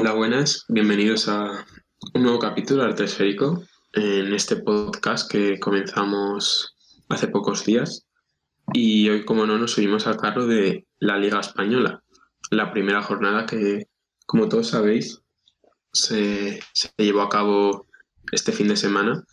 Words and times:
Hola, 0.00 0.12
buenas. 0.12 0.64
Bienvenidos 0.68 1.28
a 1.28 1.66
un 2.14 2.22
nuevo 2.22 2.38
capítulo 2.38 2.84
de 2.84 2.90
Arte 2.90 3.06
en 3.94 4.32
este 4.32 4.54
podcast 4.54 5.28
que 5.28 5.58
comenzamos 5.58 6.76
hace 7.08 7.26
pocos 7.26 7.64
días. 7.64 8.06
Y 8.72 9.08
hoy, 9.08 9.24
como 9.24 9.44
no, 9.44 9.58
nos 9.58 9.72
subimos 9.72 10.06
al 10.06 10.16
carro 10.16 10.46
de 10.46 10.86
la 11.00 11.18
Liga 11.18 11.40
Española, 11.40 12.04
la 12.52 12.70
primera 12.70 13.02
jornada 13.02 13.44
que, 13.44 13.88
como 14.24 14.48
todos 14.48 14.68
sabéis, 14.68 15.20
se, 15.92 16.60
se 16.72 16.90
llevó 16.96 17.22
a 17.22 17.28
cabo 17.28 17.88
este 18.30 18.52
fin 18.52 18.68
de 18.68 18.76
semana 18.76 19.24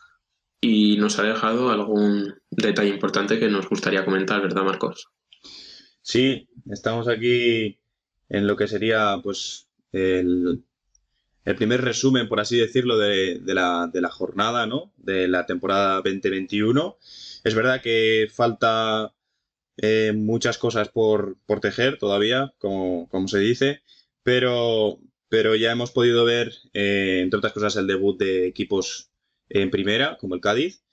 y 0.62 0.98
nos 0.98 1.20
ha 1.20 1.24
dejado 1.24 1.70
algún 1.70 2.34
detalle 2.50 2.90
importante 2.90 3.38
que 3.38 3.50
nos 3.50 3.70
gustaría 3.70 4.04
comentar, 4.04 4.42
¿verdad, 4.42 4.64
Marcos? 4.64 5.10
Sí, 6.02 6.50
estamos 6.72 7.08
aquí 7.08 7.78
en 8.30 8.48
lo 8.48 8.56
que 8.56 8.68
sería 8.68 9.20
pues 9.22 9.65
el, 9.96 10.64
primer 11.56 11.82
resumen, 11.82 12.28
por 12.28 12.40
así 12.40 12.58
decirlo, 12.58 12.98
de, 12.98 13.42
la, 13.46 14.10
jornada, 14.12 14.66
¿no? 14.66 14.92
De 14.98 15.28
la 15.28 15.46
temporada 15.46 15.96
2021. 15.96 16.98
Es 17.44 17.56
verdad 17.56 17.82
que 17.82 18.28
falta 18.32 19.14
eh, 19.78 20.14
muchas 20.16 20.58
cosas 20.58 20.90
por, 20.90 21.38
tejer 21.62 21.98
todavía, 21.98 22.54
como, 22.60 23.28
se 23.28 23.40
dice, 23.40 23.82
pero, 24.24 25.00
pero 25.30 25.56
ya 25.56 25.72
hemos 25.72 25.92
podido 25.92 26.26
ver, 26.26 26.54
eh, 26.74 27.20
entre 27.24 27.38
otras 27.38 27.54
cosas, 27.54 27.76
el 27.78 27.88
debut 27.88 28.20
de 28.20 28.48
equipos 28.48 29.12
en 29.50 29.72
primera, 29.72 30.18
como 30.18 30.36
el 30.36 30.42
Cádiz, 30.42 30.84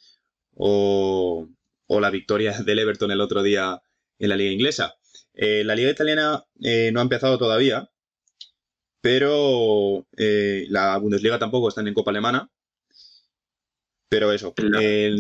o, 0.55 1.49
la 1.89 2.11
victoria 2.11 2.53
del 2.65 2.79
Everton 2.79 3.11
el 3.11 3.21
otro 3.21 3.43
día 3.43 3.83
en 4.19 4.29
la 4.29 4.37
liga 4.37 4.53
inglesa. 4.53 4.95
Eh, 5.35 5.65
la 5.65 5.75
liga 5.75 5.91
italiana 5.91 6.45
no 6.93 7.01
ha 7.01 7.03
empezado 7.03 7.39
todavía, 7.39 7.91
pero 9.03 10.07
eh, 10.17 10.65
la 10.71 10.97
Bundesliga 10.97 11.39
tampoco 11.39 11.69
está 11.69 11.83
en 11.83 11.93
Copa 11.93 12.13
Alemana. 12.13 12.49
Pero 14.09 14.33
eso. 14.33 14.55
El... 14.81 15.19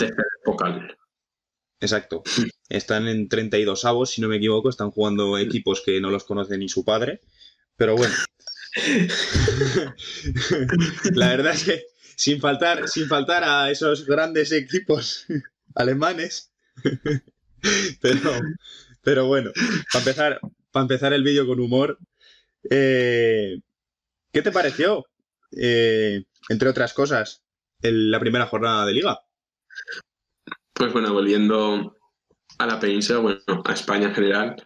Exacto. 1.81 2.23
Están 2.69 3.09
en 3.09 3.29
32 3.29 3.85
avos, 3.85 4.11
si 4.11 4.21
no 4.21 4.29
me 4.29 4.37
equivoco. 4.37 4.69
Están 4.69 4.93
jugando 4.93 5.37
equipos 5.37 5.83
que 5.85 6.01
no 6.01 6.11
los 6.11 6.25
conoce 6.25 6.57
ni 6.57 6.69
su 6.69 6.85
padre. 6.85 7.21
Pero 7.77 7.97
bueno. 7.97 8.15
la 11.15 11.29
verdad 11.29 11.55
es 11.55 11.65
que 11.65 11.83
sin 12.15 12.41
faltar, 12.41 12.89
sin 12.89 13.09
faltar 13.09 13.43
a 13.45 13.71
esos 13.71 14.07
grandes 14.07 14.53
equipos 14.53 15.27
alemanes. 15.75 16.53
pero, 18.01 18.41
pero 19.03 19.27
bueno, 19.27 19.51
para 19.93 20.05
empezar, 20.05 20.41
para 20.71 20.83
empezar 20.83 21.13
el 21.13 21.25
vídeo 21.25 21.49
con 21.49 21.59
humor, 21.59 21.99
eh, 22.71 23.59
¿Qué 24.33 24.41
te 24.41 24.51
pareció, 24.51 25.05
eh, 25.57 26.25
entre 26.49 26.69
otras 26.71 26.95
cosas, 26.95 27.43
la 27.83 28.19
primera 28.19 28.47
jornada 28.47 28.87
de 28.87 28.95
liga? 28.95 29.21
Pues 30.73 30.93
bueno, 30.93 31.13
volviendo 31.13 31.97
a 32.59 32.67
la 32.67 32.81
península, 32.81 33.19
bueno, 33.19 33.63
a 33.67 33.73
España 33.75 34.09
en 34.09 34.15
general, 34.15 34.57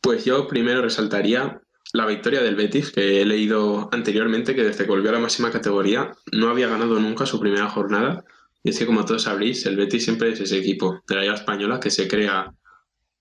pues 0.00 0.24
yo 0.24 0.46
primero 0.46 0.82
resaltaría 0.82 1.60
la 1.92 2.06
victoria 2.06 2.42
del 2.42 2.54
Betis, 2.54 2.92
que 2.92 3.20
he 3.20 3.26
leído 3.26 3.88
anteriormente 3.90 4.54
que 4.54 4.62
desde 4.62 4.84
que 4.84 4.90
volvió 4.90 5.10
a 5.10 5.14
la 5.14 5.18
máxima 5.18 5.50
categoría 5.50 6.12
no 6.30 6.48
había 6.48 6.68
ganado 6.68 7.00
nunca 7.00 7.26
su 7.26 7.40
primera 7.40 7.68
jornada. 7.68 8.24
Y 8.62 8.70
es 8.70 8.78
que 8.78 8.86
como 8.86 9.04
todos 9.04 9.22
sabréis, 9.24 9.66
el 9.66 9.76
Betis 9.76 10.04
siempre 10.04 10.30
es 10.30 10.40
ese 10.40 10.58
equipo 10.58 11.02
de 11.08 11.14
la 11.16 11.22
Liga 11.22 11.34
Española 11.34 11.80
que 11.80 11.90
se 11.90 12.06
crea, 12.06 12.54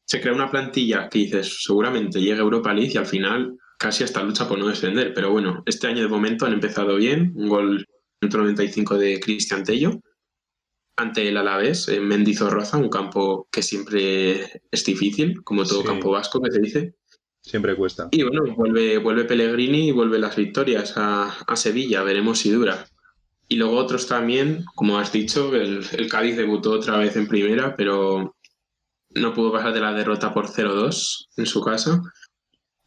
se 0.06 0.22
crea 0.22 0.34
una 0.34 0.52
plantilla 0.52 1.10
que 1.10 1.20
dices, 1.20 1.64
seguramente 1.64 2.22
llega 2.22 2.38
a 2.38 2.44
Europa 2.44 2.74
League 2.74 2.92
y 2.94 2.98
al 2.98 3.08
final 3.08 3.58
casi 3.80 4.04
hasta 4.04 4.22
lucha 4.22 4.48
por 4.48 4.60
no 4.60 4.68
descender. 4.68 5.14
Pero 5.16 5.32
bueno, 5.32 5.64
este 5.66 5.88
año 5.88 6.04
de 6.04 6.10
momento 6.10 6.46
han 6.46 6.54
empezado 6.54 6.98
bien. 6.98 7.32
Un 7.36 7.50
gol 7.50 7.88
en 8.22 8.30
95 8.30 8.98
de 8.98 9.20
Cristian 9.20 9.64
Tello 9.64 10.00
ante 10.98 11.30
el 11.30 11.38
Alavés 11.38 11.88
en 11.88 12.08
Mendizorroza, 12.08 12.78
un 12.78 12.90
campo 12.90 13.48
que 13.52 13.64
siempre 13.64 14.62
es 14.70 14.84
difícil, 14.84 15.42
como 15.44 15.64
todo 15.64 15.84
campo 15.84 16.12
vasco 16.12 16.42
que 16.42 16.52
se 16.52 16.60
dice. 16.60 16.96
Siempre 17.42 17.76
cuesta. 17.76 18.10
Y 18.12 18.24
bueno, 18.24 18.54
vuelve, 18.54 18.98
vuelve 18.98 19.24
Pellegrini 19.24 19.88
y 19.88 19.92
vuelve 19.92 20.20
las 20.20 20.36
victorias 20.36 20.94
a, 20.98 21.56
Sevilla, 21.56 22.04
veremos 22.04 22.40
si 22.40 22.52
dura. 22.52 22.86
Y 23.48 23.56
luego 23.56 23.78
otros 23.78 24.08
también, 24.08 24.66
como 24.76 25.00
has 25.00 25.14
dicho, 25.14 25.56
el, 25.56 25.86
el 25.94 26.10
Cádiz 26.10 26.36
debutó 26.36 26.72
otra 26.72 26.98
vez 26.98 27.16
en 27.16 27.30
primera, 27.30 27.78
pero 27.78 28.36
no 29.12 29.34
pudo 29.34 29.54
pasar 29.54 29.74
de 29.74 29.80
la 29.80 29.94
derrota 29.94 30.34
por 30.34 30.48
0-2 30.48 31.30
en 31.38 31.46
su 31.46 31.62
casa. 31.62 32.02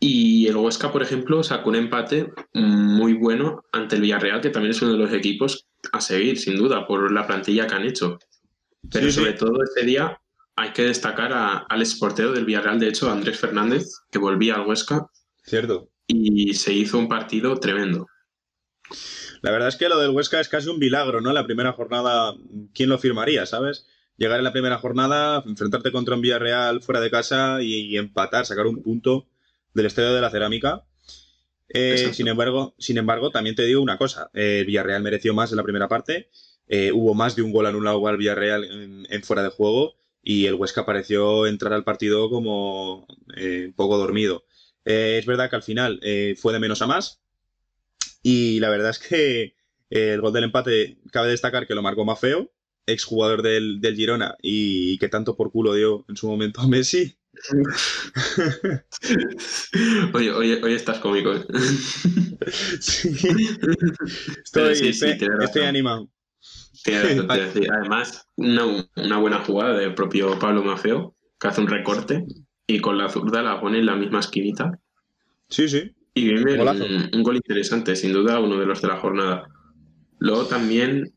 Y 0.05 0.49
el 0.49 0.57
Huesca, 0.57 0.91
por 0.91 1.01
ejemplo, 1.01 1.45
sacó 1.45 1.71
un 1.71 1.77
empate 1.77 2.33
muy 2.55 3.13
bueno 3.13 3.63
ante 3.71 3.95
el 3.95 4.03
Villarreal, 4.03 4.41
que 4.41 4.51
también 4.51 4.73
es 4.73 4.83
uno 4.83 4.91
de 4.91 4.99
los 4.99 5.13
equipos 5.13 5.69
a 5.93 6.01
seguir, 6.01 6.41
sin 6.41 6.57
duda, 6.57 6.89
por 6.89 7.13
la 7.13 7.25
plantilla 7.25 7.69
que 7.69 7.75
han 7.77 7.85
hecho. 7.85 8.19
Pero 8.91 9.13
sobre 9.13 9.35
todo 9.35 9.63
este 9.63 9.87
día 9.87 10.21
hay 10.57 10.73
que 10.73 10.83
destacar 10.83 11.65
al 11.69 11.81
exportero 11.81 12.33
del 12.33 12.45
Villarreal, 12.45 12.81
de 12.81 12.89
hecho, 12.89 13.13
Andrés 13.13 13.39
Fernández, 13.39 13.93
que 14.11 14.19
volvía 14.19 14.57
al 14.57 14.67
Huesca. 14.67 15.07
Cierto. 15.45 15.89
Y 16.09 16.53
se 16.55 16.73
hizo 16.73 16.99
un 16.99 17.09
partido 17.09 17.61
tremendo. 17.61 18.09
La 19.41 19.53
verdad 19.53 19.69
es 19.69 19.77
que 19.77 19.89
lo 19.89 20.01
del 20.01 20.11
Huesca 20.11 20.41
es 20.41 20.49
casi 20.49 20.69
un 20.69 20.81
milagro, 20.81 21.21
¿no? 21.21 21.33
La 21.33 21.47
primera 21.47 21.75
jornada, 21.75 22.35
¿quién 22.75 22.89
lo 22.89 22.99
firmaría, 22.99 23.47
sabes? 23.47 23.87
Llegar 24.17 24.39
en 24.39 24.45
la 24.45 24.53
primera 24.53 24.79
jornada, 24.79 25.45
enfrentarte 25.47 25.93
contra 25.93 26.17
un 26.17 26.23
Villarreal 26.23 26.83
fuera 26.83 27.01
de 27.01 27.09
casa 27.09 27.63
y 27.63 27.97
empatar, 27.97 28.47
sacar 28.47 28.67
un 28.67 28.83
punto 28.83 29.29
del 29.75 29.87
Estadio 29.87 30.15
de 30.15 30.21
la 30.21 30.31
Cerámica. 30.31 30.85
Eh, 31.69 32.13
sin, 32.13 32.29
embargo, 32.29 32.75
sin 32.79 32.99
embargo, 32.99 33.31
también 33.31 33.57
te 33.57 33.65
digo 33.65 33.81
una 33.81 33.97
cosa, 33.97 34.31
eh, 34.35 34.63
Villarreal 34.67 35.03
mereció 35.03 35.33
más 35.33 35.53
en 35.53 35.57
la 35.57 35.63
primera 35.63 35.89
parte, 35.89 36.29
eh, 36.69 36.93
hubo 36.93 37.15
más 37.15 37.35
de 37.35 37.43
un 37.43 37.53
gol 37.53 37.67
anulado 37.67 38.07
al 38.07 38.19
Villarreal 38.19 39.07
en, 39.09 39.23
fuera 39.23 39.43
de 39.43 39.49
juego 39.49 39.95
y 40.23 40.47
el 40.47 40.55
Huesca 40.55 40.85
pareció 40.85 41.47
entrar 41.47 41.73
al 41.73 41.85
partido 41.85 42.29
como 42.29 43.07
un 43.07 43.73
poco 43.75 43.97
dormido. 43.97 44.45
es 44.85 45.25
verdad 45.25 45.49
que 45.49 45.57
al 45.57 45.63
final 45.63 46.01
fue 46.37 46.53
de 46.53 46.59
menos 46.59 46.83
a 46.83 46.87
más 46.87 47.23
y 48.23 48.61
la 48.61 48.69
verdad 48.69 48.91
es 48.91 48.99
que 48.99 49.55
el 49.91 50.21
gol 50.21 50.33
del 50.33 50.45
empate 50.45 50.99
cabe 51.11 51.31
destacar 51.31 51.67
que 51.67 51.75
lo 51.75 51.83
marcó 51.83 52.05
Mafeo, 52.05 52.53
exjugador 52.87 53.43
del, 53.43 53.81
del 53.81 53.97
Girona 53.97 54.37
y 54.43 54.99
que 54.99 55.09
tanto 55.09 55.37
por 55.37 55.51
culo 55.51 55.75
dio 55.75 56.05
en 56.09 56.17
su 56.17 56.29
momento 56.29 56.61
a 56.61 56.69
Messi. 56.69 57.17
oye, 60.15 60.63
hoy 60.63 60.75
estás 60.75 60.99
cómico. 60.99 61.35
¿eh? 61.35 61.47
Estoy, 64.45 65.63
animado. 65.63 66.11
Además, 66.87 68.27
una, 68.37 69.19
buena 69.19 69.45
jugada 69.45 69.79
del 69.79 69.95
propio 69.95 70.39
Pablo 70.39 70.63
Mafeo, 70.63 71.17
que 71.41 71.49
hace 71.49 71.61
un 71.61 71.69
recorte 71.69 72.25
y 72.67 72.81
con 72.81 72.99
la 72.99 73.09
zurda 73.09 73.43
la 73.43 73.61
pone 73.61 73.79
en 73.79 73.87
la 73.87 73.97
misma 73.97 74.21
esquinita. 74.21 74.79
Sí, 75.49 75.69
sí. 75.69 75.91
Y 76.15 76.25
viene 76.25 76.63
un, 76.63 77.11
un, 77.15 77.23
gol 77.23 77.37
interesante, 77.37 77.97
sin 77.97 78.13
duda, 78.13 78.39
uno 78.41 78.61
de 78.61 78.67
los 78.67 78.83
de 78.83 78.89
la 78.89 78.99
jornada. 78.99 79.49
Luego 80.19 80.45
también 80.47 81.15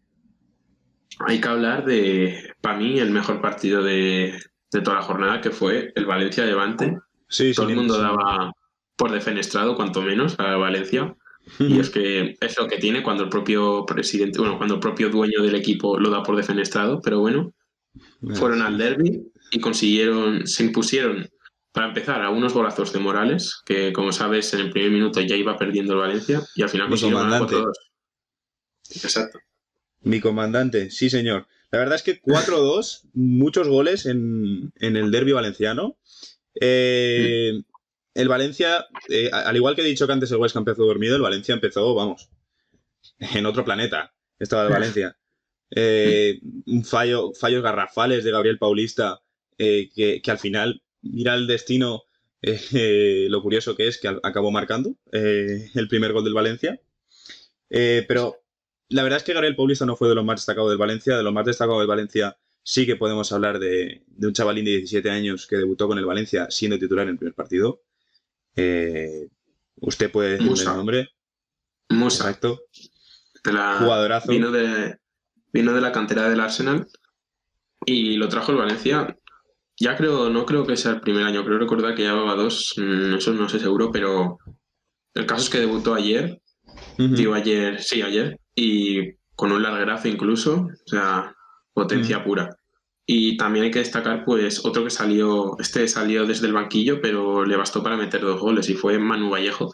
hay 1.20 1.42
que 1.42 1.48
hablar 1.48 1.86
de, 1.86 2.54
para 2.62 2.78
mí, 2.78 3.00
el 3.00 3.12
mejor 3.12 3.42
partido 3.42 3.84
de, 3.84 4.40
de 4.76 4.82
toda 4.82 4.98
la 4.98 5.04
jornada, 5.04 5.42
que 5.42 5.52
fue 5.52 5.92
el 5.96 6.06
Valencia 6.06 6.46
Levante. 6.46 6.98
Sí, 7.28 7.54
Todo 7.54 7.70
el 7.70 7.76
mundo 7.76 7.98
daba 7.98 8.54
por 8.96 9.12
defenestrado, 9.12 9.76
cuanto 9.76 10.02
menos, 10.02 10.36
a 10.40 10.56
Valencia. 10.58 11.16
Y 11.60 11.80
es 11.80 11.90
que 11.90 12.36
es 12.40 12.58
lo 12.58 12.68
que 12.68 12.78
tiene 12.78 13.04
cuando 13.04 13.24
el 13.24 13.30
propio 13.30 13.86
presidente, 13.86 14.40
bueno, 14.40 14.58
cuando 14.58 14.76
el 14.76 14.80
propio 14.80 15.10
dueño 15.10 15.42
del 15.42 15.56
equipo 15.56 16.00
lo 16.00 16.10
da 16.10 16.24
por 16.24 16.36
defenestrado, 16.36 17.02
pero 17.02 17.20
bueno, 17.20 17.54
fueron 18.34 18.62
al 18.62 18.78
derby 18.78 19.32
y 19.52 19.60
consiguieron, 19.60 20.48
se 20.48 20.64
impusieron 20.64 21.30
para 21.72 21.88
empezar 21.88 22.24
a 22.24 22.30
unos 22.30 22.54
golazos 22.54 22.92
de 22.94 23.00
Morales, 23.00 23.62
que 23.66 23.94
como 23.94 24.12
sabes 24.12 24.54
en 24.54 24.62
el 24.62 24.72
primer 24.72 24.92
minuto 24.92 25.22
ya 25.22 25.36
iba 25.36 25.58
perdiendo 25.58 25.94
el 25.94 26.00
Valencia 26.00 26.42
y 26.56 26.64
al 26.64 26.70
final 26.70 26.90
consiguieron 26.90 27.30
ganar 27.30 27.48
4-2. 27.48 27.72
Exacto. 29.04 29.40
Mi 30.02 30.20
comandante, 30.20 30.90
sí 30.90 31.10
señor. 31.10 31.48
La 31.72 31.80
verdad 31.80 31.96
es 31.96 32.04
que 32.04 32.22
4-2, 32.22 33.10
muchos 33.14 33.68
goles 33.68 34.06
en, 34.06 34.72
el 34.80 35.12
derby 35.12 35.32
valenciano. 35.32 35.98
Eh, 36.60 37.62
el 38.14 38.28
Valencia, 38.30 38.88
eh, 39.10 39.30
al 39.32 39.56
igual 39.56 39.76
que 39.76 39.82
he 39.82 39.86
dicho 39.86 40.08
que 40.08 40.14
antes 40.14 40.32
el 40.32 40.38
Huesca 40.38 40.60
empezó 40.60 40.86
dormido, 40.86 41.16
el 41.16 41.22
Valencia 41.22 41.54
empezó, 41.54 41.94
vamos, 41.94 42.30
en 43.20 43.46
otro 43.46 43.66
planeta. 43.66 44.14
Estaba 44.40 44.68
el 44.68 44.74
Valencia. 44.74 45.18
Eh, 45.72 46.40
un 46.68 46.86
fallo, 46.86 47.34
fallos 47.34 47.64
garrafales 47.64 48.24
de 48.24 48.32
Gabriel 48.32 48.58
Paulista, 48.58 49.22
que, 49.58 50.22
al 50.28 50.40
final, 50.40 50.82
mira 51.02 51.34
el 51.34 51.48
destino, 51.48 52.04
lo 52.42 53.42
curioso 53.42 53.76
que 53.76 53.88
es 53.88 53.98
que 53.98 54.08
acabó 54.08 54.52
marcando 54.52 54.96
el 55.12 55.88
primer 55.90 56.14
gol 56.14 56.24
del 56.24 56.34
Valencia. 56.34 56.80
pero 57.70 58.45
la 58.90 59.04
verdad 59.04 59.18
es 59.18 59.24
que 59.24 59.34
Gabriel 59.34 59.56
Paulista 59.56 59.86
no 59.86 59.96
fue 59.96 60.10
de 60.10 60.16
los 60.16 60.26
más 60.26 60.38
destacados 60.38 60.70
del 60.70 60.78
Valencia. 60.78 61.18
De 61.18 61.24
los 61.24 61.34
más 61.34 61.46
destacados 61.46 61.80
del 61.80 61.88
Valencia 61.88 62.38
sí 62.62 62.86
que 62.86 62.96
podemos 62.96 63.32
hablar 63.32 63.60
de, 63.60 64.04
un 64.22 64.34
chavalín 64.34 64.66
de 64.66 64.72
17 64.72 65.10
años 65.10 65.48
que 65.48 65.58
debutó 65.58 65.88
con 65.88 65.98
el 65.98 66.06
Valencia 66.06 66.48
siendo 66.50 66.78
titular 66.78 67.04
en 67.04 67.14
el 67.14 67.18
primer 67.18 67.34
partido. 67.34 67.82
Eh, 68.56 69.28
usted 69.78 70.12
puede 70.12 70.32
decirme 70.32 70.60
el 70.60 70.66
nombre. 70.66 71.10
Musa. 71.90 72.26
Exacto. 72.26 72.62
De 73.44 73.54
la, 73.54 73.78
Jugadorazo. 73.78 74.32
Vino 74.32 74.52
de, 74.52 74.98
vino 75.54 75.74
de 75.74 75.82
la 75.82 75.92
cantera 75.92 76.30
del 76.30 76.40
Arsenal 76.40 76.88
y 77.86 78.18
lo 78.18 78.30
trajo 78.30 78.52
el 78.52 78.58
Valencia. 78.58 79.18
Ya 79.78 79.98
creo, 79.98 80.30
no 80.30 80.46
creo 80.46 80.66
que 80.66 80.78
sea 80.78 80.92
el 80.92 81.02
primer 81.02 81.24
año, 81.24 81.44
creo 81.44 81.60
recordar 81.60 81.96
que 81.96 82.04
llevaba 82.04 82.36
dos, 82.36 82.74
mm, 82.78 83.16
eso 83.16 83.34
no 83.34 83.50
sé 83.50 83.60
seguro, 83.60 83.92
pero 83.92 84.38
el 85.14 85.26
caso 85.26 85.44
es 85.44 85.50
que 85.50 85.60
debutó 85.60 85.94
ayer, 85.94 86.42
digo 86.98 87.34
ayer, 87.34 87.82
sí, 87.84 88.02
ayer, 88.02 88.40
y 88.56 89.14
con 89.36 89.52
un 89.52 89.62
larguerazo 89.62 90.08
incluso, 90.08 90.68
o 90.86 90.88
sea, 90.90 91.36
potencia 91.74 92.24
pura. 92.24 92.56
Y 93.06 93.38
también 93.38 93.66
hay 93.66 93.72
que 93.72 93.80
destacar, 93.80 94.26
pues, 94.26 94.66
otro 94.66 94.84
que 94.84 94.90
salió, 94.90 95.58
este 95.60 95.88
salió 95.88 96.26
desde 96.26 96.48
el 96.48 96.54
banquillo, 96.54 97.02
pero 97.02 97.46
le 97.46 97.56
bastó 97.58 97.84
para 97.84 97.98
meter 97.98 98.22
dos 98.22 98.40
goles, 98.40 98.70
y 98.70 98.74
fue 98.74 98.98
Manu 98.98 99.30
Vallejo. 99.30 99.74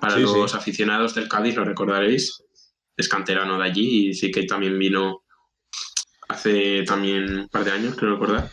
Para 0.00 0.16
Sí, 0.16 0.22
los 0.22 0.50
sí. 0.52 0.56
aficionados 0.56 1.14
del 1.14 1.28
Cádiz, 1.28 1.56
lo 1.56 1.64
recordaréis, 1.64 2.42
es 2.96 3.08
canterano 3.08 3.58
de 3.58 3.64
allí 3.64 4.08
y 4.08 4.14
sí 4.14 4.30
que 4.30 4.44
también 4.44 4.78
vino 4.78 5.22
hace 6.28 6.84
también 6.84 7.40
un 7.40 7.48
par 7.48 7.64
de 7.64 7.72
años, 7.72 7.96
creo 7.96 8.12
recordar. 8.12 8.50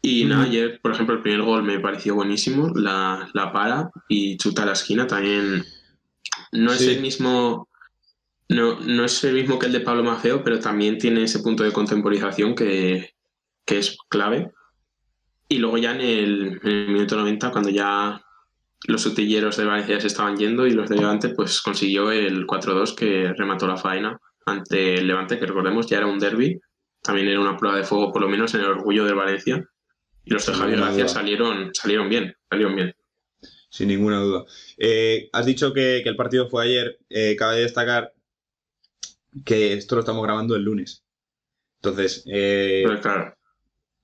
Y 0.00 0.24
nada, 0.24 0.42
Ujú. 0.42 0.50
ayer, 0.50 0.80
por 0.80 0.92
ejemplo, 0.92 1.14
el 1.16 1.22
primer 1.22 1.42
gol 1.42 1.62
me 1.62 1.78
pareció 1.80 2.14
buenísimo, 2.14 2.70
la, 2.74 3.28
la 3.34 3.52
para 3.52 3.90
y 4.08 4.36
chuta 4.38 4.62
a 4.62 4.66
la 4.66 4.72
esquina 4.72 5.06
también. 5.06 5.64
No 6.52 6.72
es 6.72 6.78
Sí. 6.78 6.90
el 6.90 7.00
mismo. 7.00 7.68
No, 8.48 8.78
no 8.80 9.04
es 9.04 9.24
el 9.24 9.34
mismo 9.34 9.58
que 9.58 9.66
el 9.66 9.72
de 9.72 9.80
Pablo 9.80 10.04
Mafeo, 10.04 10.44
pero 10.44 10.60
también 10.60 10.98
tiene 10.98 11.24
ese 11.24 11.40
punto 11.40 11.64
de 11.64 11.72
contemporización 11.72 12.54
que, 12.54 13.14
que 13.64 13.78
es 13.78 13.96
clave. 14.08 14.52
Y 15.48 15.58
luego 15.58 15.78
ya 15.78 15.92
en 15.92 16.00
el, 16.00 16.60
en 16.62 16.70
el 16.70 16.88
minuto 16.88 17.16
90, 17.16 17.50
cuando 17.50 17.70
ya 17.70 18.22
los 18.86 19.06
utilleros 19.06 19.56
de 19.56 19.64
Valencia 19.64 20.00
se 20.00 20.06
estaban 20.06 20.36
yendo 20.36 20.66
y 20.66 20.72
los 20.72 20.88
de 20.88 20.96
Levante, 20.96 21.30
pues 21.30 21.60
consiguió 21.60 22.10
el 22.10 22.46
4-2 22.46 22.94
que 22.94 23.32
remató 23.32 23.66
la 23.66 23.76
faena 23.76 24.20
ante 24.44 24.94
el 24.94 25.08
Levante, 25.08 25.38
que 25.38 25.46
recordemos 25.46 25.86
ya 25.86 25.98
era 25.98 26.06
un 26.06 26.18
derby, 26.18 26.60
también 27.02 27.28
era 27.28 27.40
una 27.40 27.56
prueba 27.56 27.76
de 27.76 27.84
fuego, 27.84 28.12
por 28.12 28.22
lo 28.22 28.28
menos 28.28 28.54
en 28.54 28.60
el 28.60 28.66
orgullo 28.66 29.04
del 29.04 29.14
Valencia. 29.14 29.68
Y 30.24 30.30
los 30.30 30.46
de 30.46 30.54
Javier 30.54 30.78
Gracia 30.78 31.08
salieron, 31.08 31.70
salieron 31.72 32.08
bien, 32.08 32.34
salieron 32.50 32.76
bien. 32.76 32.94
Sin 33.68 33.88
ninguna 33.88 34.18
duda. 34.20 34.44
Eh, 34.78 35.28
has 35.32 35.46
dicho 35.46 35.72
que, 35.72 36.00
que 36.02 36.08
el 36.08 36.16
partido 36.16 36.48
fue 36.48 36.64
ayer. 36.64 36.98
Eh, 37.10 37.36
cabe 37.36 37.60
destacar 37.60 38.12
que 39.44 39.72
esto 39.74 39.94
lo 39.94 40.00
estamos 40.00 40.22
grabando 40.22 40.56
el 40.56 40.62
lunes. 40.62 41.04
Entonces, 41.76 42.24
eh, 42.26 42.84
claro, 43.02 43.36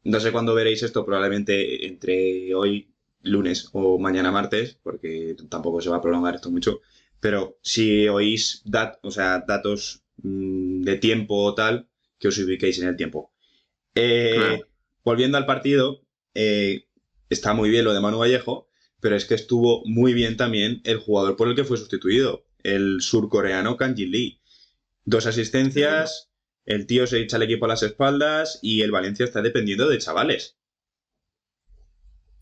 no 0.04 0.20
sé 0.20 0.32
cuándo 0.32 0.54
veréis 0.54 0.82
esto, 0.82 1.04
probablemente 1.04 1.86
entre 1.86 2.54
hoy, 2.54 2.92
lunes 3.22 3.68
o 3.72 3.98
mañana 3.98 4.30
martes, 4.30 4.78
porque 4.82 5.36
tampoco 5.48 5.80
se 5.80 5.90
va 5.90 5.96
a 5.98 6.00
prolongar 6.00 6.34
esto 6.34 6.50
mucho. 6.50 6.80
Pero 7.20 7.58
si 7.62 8.08
oís 8.08 8.62
dat 8.64 8.98
o 9.02 9.10
sea, 9.10 9.44
datos 9.46 10.02
mm, 10.22 10.82
de 10.82 10.96
tiempo 10.96 11.36
o 11.36 11.54
tal, 11.54 11.88
que 12.18 12.28
os 12.28 12.38
ubiquéis 12.38 12.80
en 12.80 12.88
el 12.88 12.96
tiempo. 12.96 13.32
Eh, 13.94 14.34
Claro. 14.36 14.66
Volviendo 15.04 15.36
al 15.36 15.46
partido, 15.46 16.02
eh, 16.34 16.86
está 17.28 17.54
muy 17.54 17.70
bien 17.70 17.84
lo 17.84 17.92
de 17.92 18.00
Manu 18.00 18.18
Vallejo, 18.18 18.68
pero 19.00 19.16
es 19.16 19.24
que 19.24 19.34
estuvo 19.34 19.82
muy 19.84 20.14
bien 20.14 20.36
también 20.36 20.80
el 20.84 20.98
jugador 20.98 21.36
por 21.36 21.48
el 21.48 21.56
que 21.56 21.64
fue 21.64 21.76
sustituido, 21.76 22.44
el 22.62 23.00
surcoreano 23.00 23.76
Kanji 23.76 24.06
Lee. 24.06 24.40
Dos 25.04 25.26
asistencias, 25.26 26.30
el 26.64 26.86
tío 26.86 27.06
se 27.06 27.20
echa 27.20 27.36
al 27.36 27.42
equipo 27.42 27.64
a 27.64 27.68
las 27.68 27.82
espaldas 27.82 28.58
y 28.62 28.82
el 28.82 28.92
Valencia 28.92 29.24
está 29.24 29.42
dependiendo 29.42 29.88
de 29.88 29.98
chavales. 29.98 30.56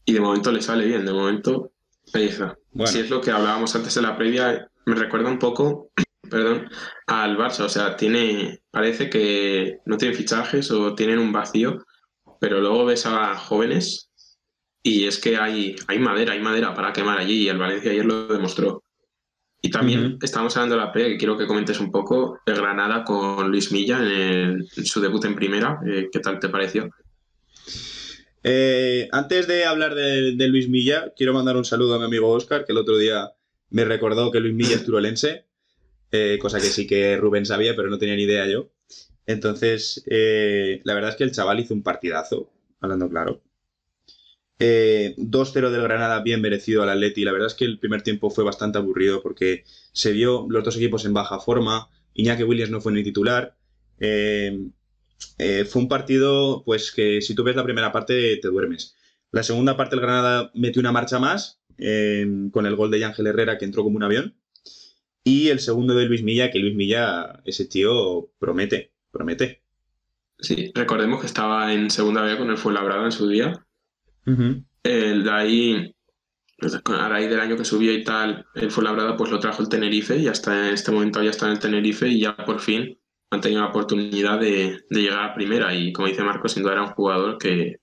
y 0.04 0.12
de 0.12 0.20
momento 0.20 0.50
le 0.50 0.60
sale 0.60 0.86
bien, 0.86 1.06
de 1.06 1.12
momento 1.12 1.72
ahí 2.12 2.24
está. 2.24 2.58
Bueno. 2.72 2.90
Si 2.90 2.98
es 3.00 3.10
lo 3.10 3.20
que 3.20 3.30
hablábamos 3.30 3.74
antes 3.76 3.96
en 3.96 4.02
la 4.04 4.16
previa, 4.16 4.70
me 4.86 4.94
recuerda 4.94 5.30
un 5.30 5.38
poco, 5.38 5.90
perdón, 6.30 6.68
al 7.06 7.36
Barça. 7.36 7.64
O 7.64 7.68
sea, 7.68 7.96
tiene, 7.96 8.62
parece 8.70 9.08
que 9.08 9.78
no 9.86 9.96
tienen 9.96 10.16
fichajes 10.16 10.70
o 10.70 10.94
tienen 10.94 11.18
un 11.18 11.32
vacío, 11.32 11.84
pero 12.40 12.60
luego 12.60 12.86
ves 12.86 13.06
a 13.06 13.36
jóvenes 13.36 14.10
y 14.82 15.06
es 15.06 15.18
que 15.18 15.36
hay, 15.36 15.76
hay 15.86 15.98
madera, 15.98 16.32
hay 16.32 16.40
madera 16.40 16.74
para 16.74 16.92
quemar 16.92 17.18
allí 17.18 17.44
y 17.44 17.48
el 17.48 17.58
Valencia 17.58 17.92
ayer 17.92 18.04
lo 18.04 18.28
demostró. 18.28 18.82
Y 19.62 19.70
también 19.70 20.06
Ujú. 20.06 20.18
estamos 20.22 20.56
hablando 20.56 20.76
de 20.76 20.80
la 20.82 20.92
previa, 20.92 21.10
que 21.12 21.18
quiero 21.18 21.36
que 21.36 21.46
comentes 21.46 21.78
un 21.80 21.90
poco 21.90 22.40
el 22.46 22.54
Granada 22.56 23.04
con 23.04 23.50
Luis 23.50 23.70
Milla 23.72 23.98
en, 23.98 24.04
el- 24.06 24.68
en 24.76 24.86
su 24.86 25.00
debut 25.00 25.24
en 25.26 25.34
primera. 25.34 25.78
Eh, 25.86 26.08
¿Qué 26.10 26.20
tal 26.20 26.40
te 26.40 26.48
pareció? 26.48 26.88
Eh, 28.42 29.08
antes 29.12 29.46
de 29.46 29.64
hablar 29.66 29.94
de, 29.94 30.34
de 30.34 30.48
Luis 30.48 30.68
Milla, 30.68 31.12
quiero 31.14 31.34
mandar 31.34 31.56
un 31.56 31.64
saludo 31.64 31.94
a 31.94 31.98
mi 31.98 32.06
amigo 32.06 32.30
Oscar, 32.30 32.64
que 32.64 32.72
el 32.72 32.78
otro 32.78 32.96
día 32.96 33.32
me 33.68 33.84
recordó 33.84 34.30
que 34.30 34.40
Luis 34.40 34.54
Milla 34.54 34.76
es 34.76 34.84
turolense, 34.84 35.44
eh, 36.10 36.38
cosa 36.40 36.58
que 36.58 36.70
sí 36.70 36.86
que 36.86 37.16
Rubén 37.18 37.44
sabía, 37.44 37.76
pero 37.76 37.90
no 37.90 37.98
tenía 37.98 38.16
ni 38.16 38.22
idea 38.22 38.46
yo. 38.46 38.70
Entonces, 39.26 40.02
la 40.06 40.94
verdad 40.94 41.10
es 41.10 41.16
que 41.16 41.24
el 41.24 41.32
chaval 41.32 41.60
hizo 41.60 41.74
un 41.74 41.82
partidazo, 41.82 42.50
hablando 42.80 43.08
claro. 43.08 43.42
Eh, 44.62 45.14
2-0 45.16 45.70
del 45.70 45.82
Granada, 45.82 46.20
bien 46.20 46.42
merecido 46.42 46.82
al 46.82 46.90
Atleti. 46.90 47.24
La 47.24 47.32
verdad 47.32 47.48
es 47.48 47.54
que 47.54 47.64
el 47.64 47.78
primer 47.78 48.02
tiempo 48.02 48.28
fue 48.30 48.44
bastante 48.44 48.76
aburrido 48.76 49.22
porque 49.22 49.64
se 49.92 50.12
vio 50.12 50.46
los 50.50 50.62
dos 50.62 50.76
equipos 50.76 51.06
en 51.06 51.14
baja 51.14 51.40
forma. 51.40 51.88
Iñaki 52.12 52.44
Williams 52.44 52.70
no 52.70 52.80
fue 52.82 52.92
ni 52.92 53.02
titular. 53.02 53.56
Eh, 53.98 54.68
eh, 55.38 55.64
fue 55.64 55.82
un 55.82 55.88
partido, 55.88 56.62
pues 56.64 56.92
que 56.92 57.22
si 57.22 57.34
tú 57.34 57.42
ves 57.42 57.56
la 57.56 57.64
primera 57.64 57.90
parte 57.90 58.36
te 58.36 58.48
duermes. 58.48 58.96
La 59.32 59.42
segunda 59.42 59.76
parte 59.76 59.94
el 59.94 60.02
Granada 60.02 60.50
metió 60.54 60.80
una 60.80 60.92
marcha 60.92 61.18
más 61.18 61.62
eh, 61.78 62.26
con 62.52 62.66
el 62.66 62.76
gol 62.76 62.90
de 62.90 63.04
Ángel 63.04 63.28
Herrera 63.28 63.56
que 63.56 63.64
entró 63.64 63.82
como 63.82 63.96
un 63.96 64.02
avión. 64.02 64.36
Y 65.24 65.48
el 65.48 65.60
segundo 65.60 65.94
de 65.94 66.04
Luis 66.04 66.22
Milla, 66.22 66.50
que 66.50 66.58
Luis 66.58 66.74
Milla, 66.74 67.40
ese 67.46 67.64
tío 67.64 68.30
promete, 68.38 68.92
promete. 69.10 69.62
Sí, 70.38 70.72
recordemos 70.74 71.20
que 71.20 71.26
estaba 71.26 71.72
en 71.72 71.90
segunda 71.90 72.22
B 72.22 72.36
con 72.36 72.50
el 72.50 72.58
Fuenlabrada 72.58 73.04
en 73.04 73.12
su 73.12 73.28
día. 73.28 73.66
El 74.24 75.24
de 75.24 75.30
ahí, 75.30 75.94
a 76.84 77.08
raíz 77.08 77.30
del 77.30 77.40
año 77.40 77.56
que 77.56 77.64
subió 77.64 77.92
y 77.92 78.04
tal, 78.04 78.46
el 78.54 78.70
Fuenlabrada 78.70 79.16
pues 79.16 79.30
lo 79.30 79.40
trajo 79.40 79.62
el 79.62 79.68
Tenerife 79.68 80.16
y 80.16 80.28
hasta 80.28 80.68
en 80.68 80.74
este 80.74 80.92
momento 80.92 81.22
ya 81.22 81.30
está 81.30 81.46
en 81.46 81.52
el 81.52 81.58
Tenerife 81.58 82.08
y 82.08 82.20
ya 82.20 82.36
por 82.36 82.60
fin 82.60 82.98
han 83.30 83.40
tenido 83.40 83.62
la 83.62 83.68
oportunidad 83.68 84.40
de, 84.40 84.84
de 84.88 85.00
llegar 85.00 85.24
a 85.24 85.34
primera 85.34 85.74
y 85.74 85.92
como 85.92 86.08
dice 86.08 86.22
Marco, 86.22 86.48
sin 86.48 86.62
duda 86.62 86.72
era 86.72 86.82
un 86.82 86.90
jugador 86.90 87.38
que 87.38 87.76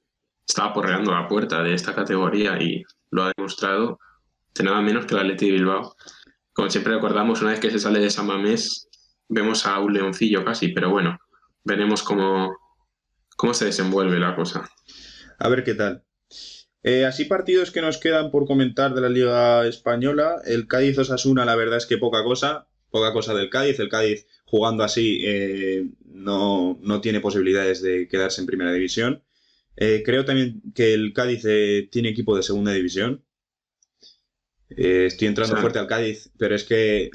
estaba 0.48 0.74
porreando 0.74 1.12
la 1.12 1.28
puerta 1.28 1.62
de 1.63 1.74
esta 1.74 1.94
categoría 1.94 2.62
y 2.62 2.83
lo 3.12 3.24
ha 3.24 3.31
demostrado 3.36 4.00
de 4.56 4.63
nada 4.63 4.81
menos 4.81 5.06
que 5.06 5.13
el 5.13 5.22
Atleti 5.22 5.48
de 5.48 5.51
Bilbao. 5.54 5.95
Como 6.54 6.69
siempre 6.69 6.94
recordamos, 6.95 7.42
una 7.42 7.51
vez 7.51 7.60
que 7.60 7.72
se 7.72 7.80
sale 7.80 8.00
de 8.00 8.10
San 8.10 8.28
Mamés, 8.28 8.88
vemos 9.30 9.66
a 9.66 9.80
un 9.80 9.94
leoncillo 9.94 10.44
casi, 10.44 10.69
pero 10.69 10.90
bueno, 10.90 11.18
veremos 11.64 12.02
cómo, 12.02 12.56
cómo 13.35 13.54
se 13.54 13.66
desenvuelve 13.66 14.19
la 14.19 14.35
cosa. 14.35 14.69
A 15.40 15.50
ver 15.50 15.64
qué 15.64 15.76
tal. 15.76 16.04
Eh, 16.84 17.06
así 17.06 17.26
partidos 17.26 17.72
que 17.72 17.81
nos 17.81 17.98
quedan 17.98 18.31
por 18.31 18.46
comentar 18.46 18.94
de 18.94 19.02
la 19.02 19.10
Liga 19.10 19.68
Española. 19.68 20.42
El 20.46 20.68
Cádiz 20.68 20.98
Osasuna, 20.98 21.46
la 21.46 21.56
verdad 21.56 21.78
es 21.78 21.86
que 21.86 21.98
poca 21.98 22.24
cosa. 22.24 22.69
Poca 22.90 23.12
cosa 23.12 23.34
del 23.34 23.50
Cádiz. 23.50 23.80
El 23.80 23.90
Cádiz 23.90 24.26
jugando 24.46 24.84
así 24.84 25.22
eh, 25.26 25.90
no, 26.06 26.80
no 26.81 27.02
tiene 27.02 27.19
posibilidades 27.19 27.81
de 27.81 28.07
quedarse 28.07 28.42
en 28.42 28.48
primera 28.48 28.72
división. 28.72 29.24
Eh, 29.76 30.02
creo 30.06 30.26
también 30.26 30.62
que 30.74 30.94
el 30.94 31.14
Cádiz 31.14 31.44
tiene 31.92 32.10
equipo 32.10 32.36
de 32.36 32.44
segunda 32.44 32.72
división. 32.72 33.26
Estoy 34.69 35.28
entrando 35.28 35.57
fuerte 35.57 35.80
al 35.80 35.88
Cádiz, 35.88 36.31
pero 36.38 36.56
es 36.56 36.64
que 36.64 37.10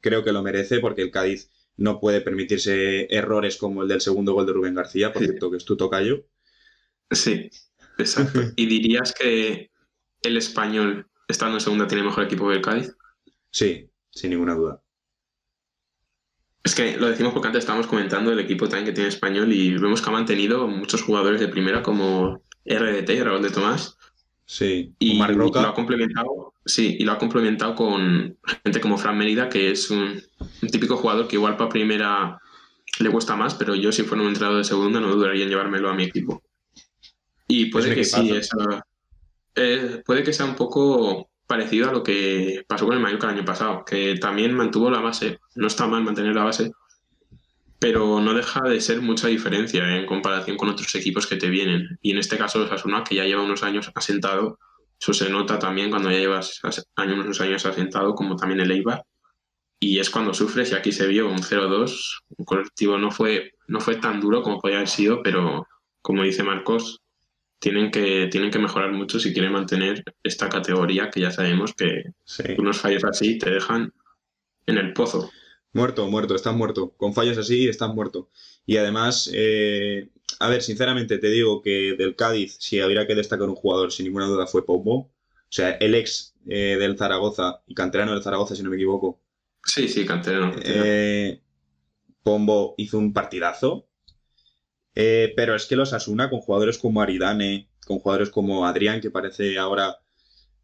creo 0.00 0.24
que 0.24 0.32
lo 0.32 0.42
merece 0.42 0.80
porque 0.80 1.02
el 1.02 1.10
Cádiz 1.10 1.50
no 1.76 2.00
puede 2.00 2.20
permitirse 2.20 3.06
errores 3.14 3.56
como 3.56 3.82
el 3.82 3.88
del 3.88 4.00
segundo 4.00 4.32
gol 4.32 4.46
de 4.46 4.52
Rubén 4.52 4.74
García, 4.74 5.12
por 5.12 5.22
cierto, 5.22 5.50
que 5.50 5.56
es 5.56 5.64
tu 5.64 5.76
tocayo. 5.76 6.26
Sí, 7.10 7.50
exacto. 7.98 8.40
¿Y 8.56 8.66
dirías 8.66 9.12
que 9.12 9.70
el 10.22 10.36
español, 10.36 11.06
estando 11.28 11.56
en 11.56 11.60
segunda, 11.60 11.86
tiene 11.86 12.04
mejor 12.04 12.24
equipo 12.24 12.48
que 12.48 12.54
el 12.56 12.62
Cádiz? 12.62 12.96
Sí, 13.50 13.88
sin 14.10 14.30
ninguna 14.30 14.54
duda. 14.54 14.82
Es 16.64 16.74
que 16.74 16.96
lo 16.96 17.08
decimos 17.08 17.32
porque 17.32 17.48
antes 17.48 17.60
estábamos 17.60 17.86
comentando 17.86 18.30
el 18.32 18.38
equipo 18.40 18.68
también 18.68 18.86
que 18.86 18.92
tiene 18.92 19.08
español 19.08 19.52
y 19.52 19.76
vemos 19.78 20.02
que 20.02 20.08
ha 20.10 20.12
mantenido 20.12 20.66
muchos 20.66 21.02
jugadores 21.02 21.40
de 21.40 21.48
primera 21.48 21.82
como 21.82 22.42
RDT, 22.64 23.22
Raúl 23.22 23.42
de 23.42 23.50
Tomás, 23.50 23.96
Sí, 24.44 24.94
y 24.98 25.22
Roca. 25.22 25.60
lo 25.60 25.68
ha 25.68 25.74
complementado, 25.74 26.54
sí, 26.64 26.96
y 26.98 27.04
lo 27.04 27.12
ha 27.12 27.18
complementado 27.18 27.74
con 27.74 28.38
gente 28.64 28.80
como 28.80 28.96
Fran 28.96 29.18
Mérida, 29.18 29.50
que 29.50 29.70
es 29.70 29.90
un, 29.90 30.22
un 30.62 30.68
típico 30.70 30.96
jugador 30.96 31.28
que 31.28 31.36
igual 31.36 31.58
para 31.58 31.68
primera 31.68 32.40
le 32.98 33.10
cuesta 33.10 33.36
más, 33.36 33.54
pero 33.54 33.74
yo 33.74 33.92
si 33.92 34.04
fuera 34.04 34.22
un 34.22 34.28
entrenador 34.28 34.56
de 34.58 34.64
segunda 34.64 35.00
no 35.00 35.14
dudaría 35.14 35.44
en 35.44 35.50
llevármelo 35.50 35.90
a 35.90 35.94
mi 35.94 36.04
equipo. 36.04 36.42
Y 37.48 37.66
puede 37.66 37.94
que 37.94 38.04
sí, 38.04 38.30
esa- 38.36 38.84
eh, 39.54 40.02
puede 40.04 40.22
que 40.22 40.32
sea 40.32 40.46
un 40.46 40.54
poco 40.54 41.30
parecido 41.46 41.88
a 41.88 41.92
lo 41.92 42.02
que 42.02 42.62
pasó 42.68 42.84
con 42.86 42.94
el 42.94 43.00
Mallorca 43.02 43.26
el 43.30 43.36
año 43.38 43.44
pasado, 43.44 43.84
que 43.84 44.16
también 44.16 44.54
mantuvo 44.54 44.90
la 44.90 45.00
base. 45.00 45.38
No 45.54 45.66
está 45.66 45.86
mal 45.86 46.04
mantener 46.04 46.34
la 46.34 46.44
base, 46.44 46.70
pero 47.78 48.20
no 48.20 48.34
deja 48.34 48.60
de 48.68 48.80
ser 48.80 49.00
mucha 49.00 49.28
diferencia 49.28 49.96
en 49.96 50.04
comparación 50.06 50.56
con 50.56 50.68
otros 50.68 50.94
equipos 50.94 51.26
que 51.26 51.36
te 51.36 51.48
vienen. 51.48 51.98
Y 52.02 52.10
en 52.10 52.18
este 52.18 52.36
caso, 52.36 52.62
Osasuna, 52.64 53.04
que 53.04 53.14
ya 53.14 53.24
lleva 53.24 53.42
unos 53.42 53.62
años 53.62 53.90
asentado, 53.94 54.58
eso 55.00 55.14
se 55.14 55.30
nota 55.30 55.58
también 55.58 55.90
cuando 55.90 56.10
ya 56.10 56.18
llevas 56.18 56.58
as- 56.64 56.86
años, 56.96 57.24
unos 57.24 57.40
años 57.40 57.64
asentado, 57.64 58.14
como 58.14 58.36
también 58.36 58.60
el 58.60 58.70
Eibar. 58.70 59.02
y 59.80 60.00
es 60.00 60.10
cuando 60.10 60.34
sufres 60.34 60.72
y 60.72 60.74
aquí 60.74 60.90
se 60.90 61.06
vio 61.06 61.28
un 61.30 61.40
0-2. 61.40 62.24
Un 62.36 62.44
colectivo 62.44 62.98
no 62.98 63.12
fue, 63.12 63.52
no 63.68 63.80
fue 63.80 63.94
tan 63.94 64.20
duro 64.20 64.42
como 64.42 64.58
podía 64.58 64.78
haber 64.78 64.88
sido, 64.88 65.22
pero 65.22 65.68
como 66.02 66.24
dice 66.24 66.42
Marcos, 66.42 67.00
tienen 67.58 67.90
que, 67.90 68.28
tienen 68.30 68.50
que 68.50 68.58
mejorar 68.58 68.92
mucho 68.92 69.18
si 69.18 69.32
quieren 69.32 69.52
mantener 69.52 70.04
esta 70.22 70.48
categoría 70.48 71.10
que 71.10 71.20
ya 71.20 71.30
sabemos 71.30 71.74
que 71.74 72.04
unos 72.56 72.78
fallos 72.78 73.04
así 73.04 73.38
te 73.38 73.50
dejan 73.50 73.92
en 74.66 74.78
el 74.78 74.92
pozo. 74.92 75.30
Muerto, 75.72 76.08
muerto, 76.08 76.34
estás 76.34 76.54
muerto. 76.54 76.94
Con 76.96 77.14
fallos 77.14 77.38
así 77.38 77.68
estás 77.68 77.92
muerto. 77.94 78.30
Y 78.64 78.76
además, 78.76 79.30
eh, 79.32 80.08
a 80.38 80.48
ver, 80.48 80.62
sinceramente 80.62 81.18
te 81.18 81.28
digo 81.28 81.62
que 81.62 81.94
del 81.98 82.16
Cádiz, 82.16 82.56
si 82.60 82.80
habría 82.80 83.06
que 83.06 83.14
destacar 83.14 83.48
un 83.48 83.54
jugador, 83.54 83.92
sin 83.92 84.06
ninguna 84.06 84.26
duda 84.26 84.46
fue 84.46 84.64
Pombo. 84.64 84.94
O 84.96 85.50
sea, 85.50 85.70
el 85.72 85.94
ex 85.94 86.34
eh, 86.46 86.76
del 86.78 86.96
Zaragoza 86.96 87.62
y 87.66 87.74
canterano 87.74 88.12
del 88.12 88.22
Zaragoza, 88.22 88.54
si 88.54 88.62
no 88.62 88.70
me 88.70 88.76
equivoco. 88.76 89.20
Sí, 89.64 89.88
sí, 89.88 90.06
canterano. 90.06 90.54
Eh, 90.62 91.40
Pombo 92.22 92.74
hizo 92.76 92.98
un 92.98 93.12
partidazo. 93.12 93.87
Pero 94.94 95.54
es 95.54 95.66
que 95.66 95.76
los 95.76 95.92
Asuna, 95.92 96.28
con 96.28 96.40
jugadores 96.40 96.78
como 96.78 97.00
Aridane, 97.00 97.70
con 97.86 98.00
jugadores 98.00 98.30
como 98.30 98.66
Adrián, 98.66 99.00
que 99.00 99.10
parece 99.10 99.58
ahora. 99.58 99.98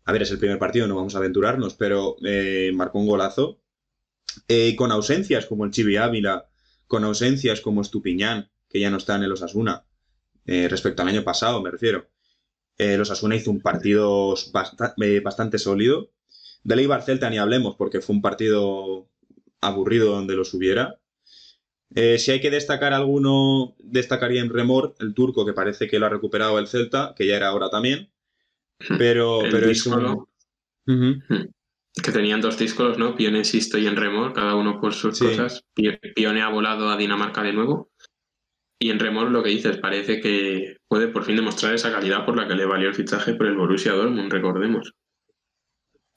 A 0.05 0.13
ver, 0.13 0.23
es 0.23 0.31
el 0.31 0.39
primer 0.39 0.59
partido, 0.59 0.87
no 0.87 0.97
vamos 0.97 1.15
a 1.15 1.19
aventurarnos, 1.19 1.75
pero 1.75 2.17
marcó 2.75 2.99
un 2.99 3.07
golazo. 3.07 3.61
con 4.77 4.91
ausencias 4.93 5.47
como 5.47 5.65
el 5.65 5.71
Chibi 5.71 5.97
Ávila, 5.97 6.49
con 6.87 7.05
ausencias 7.05 7.61
como 7.61 7.83
Estupiñán, 7.83 8.51
que 8.69 8.81
ya 8.81 8.91
no 8.91 8.97
está 8.97 9.17
en 9.17 9.23
el 9.23 9.33
Osasuna, 9.33 9.85
eh, 10.47 10.69
respecto 10.69 11.03
al 11.03 11.09
año 11.09 11.25
pasado, 11.25 11.63
me 11.63 11.71
refiero. 11.71 12.11
Eh, 12.79 12.95
el 12.95 13.01
Osasuna 13.01 13.37
hizo 13.37 13.51
un 13.51 13.61
partido 13.61 14.35
eh, 15.01 15.21
bastante 15.21 15.59
sólido. 15.59 16.11
De 16.63 16.77
Leibar 16.77 17.03
Celta 17.03 17.31
ni 17.31 17.39
hablemos, 17.39 17.77
porque 17.77 18.01
fue 18.01 18.17
un 18.17 18.23
partido 18.23 19.09
aburrido 19.61 20.13
donde 20.13 20.35
los 20.35 20.53
hubiera. 20.55 21.01
Si 21.95 22.31
hay 22.31 22.41
que 22.41 22.51
destacar 22.51 22.93
alguno, 22.93 23.75
destacaría 23.79 24.41
en 24.41 24.51
Remor, 24.51 24.95
el 24.99 25.15
turco, 25.15 25.47
que 25.47 25.53
parece 25.53 25.87
que 25.89 25.99
lo 25.99 26.07
ha 26.07 26.11
recuperado 26.11 26.59
el 26.59 26.67
Celta, 26.67 27.15
que 27.17 27.27
ya 27.27 27.37
era 27.37 27.49
ahora 27.49 27.71
también. 27.71 28.11
Pero, 28.99 29.41
pero 29.51 29.71
es 29.71 29.87
un. 29.87 30.27
Que 32.03 32.11
tenían 32.11 32.41
dos 32.41 32.59
discos, 32.59 32.99
¿no? 32.99 33.15
Pione, 33.15 33.45
Sisto 33.45 33.79
y 33.79 33.87
en 33.87 33.95
Remor, 33.95 34.33
cada 34.33 34.57
uno 34.57 34.81
por 34.81 34.95
sus 34.95 35.19
cosas. 35.19 35.65
Pione 35.75 36.43
ha 36.43 36.49
volado 36.49 36.91
a 36.91 36.97
Dinamarca 36.97 37.43
de 37.43 37.53
nuevo. 37.53 37.93
Y 38.81 38.91
en 38.91 38.99
Remor 38.99 39.31
lo 39.31 39.45
que 39.45 39.51
dices, 39.51 39.77
parece 39.79 40.21
que 40.21 40.79
puede 40.89 41.07
por 41.07 41.25
fin 41.25 41.37
demostrar 41.37 41.73
esa 41.73 41.93
calidad 41.93 42.27
por 42.27 42.37
la 42.37 42.49
que 42.49 42.57
le 42.57 42.67
valió 42.67 42.89
el 42.89 42.95
fichaje 42.95 43.35
por 43.35 43.47
el 43.47 43.57
Borussia 43.57 43.93
Dortmund, 43.93 44.33
recordemos. 44.33 44.93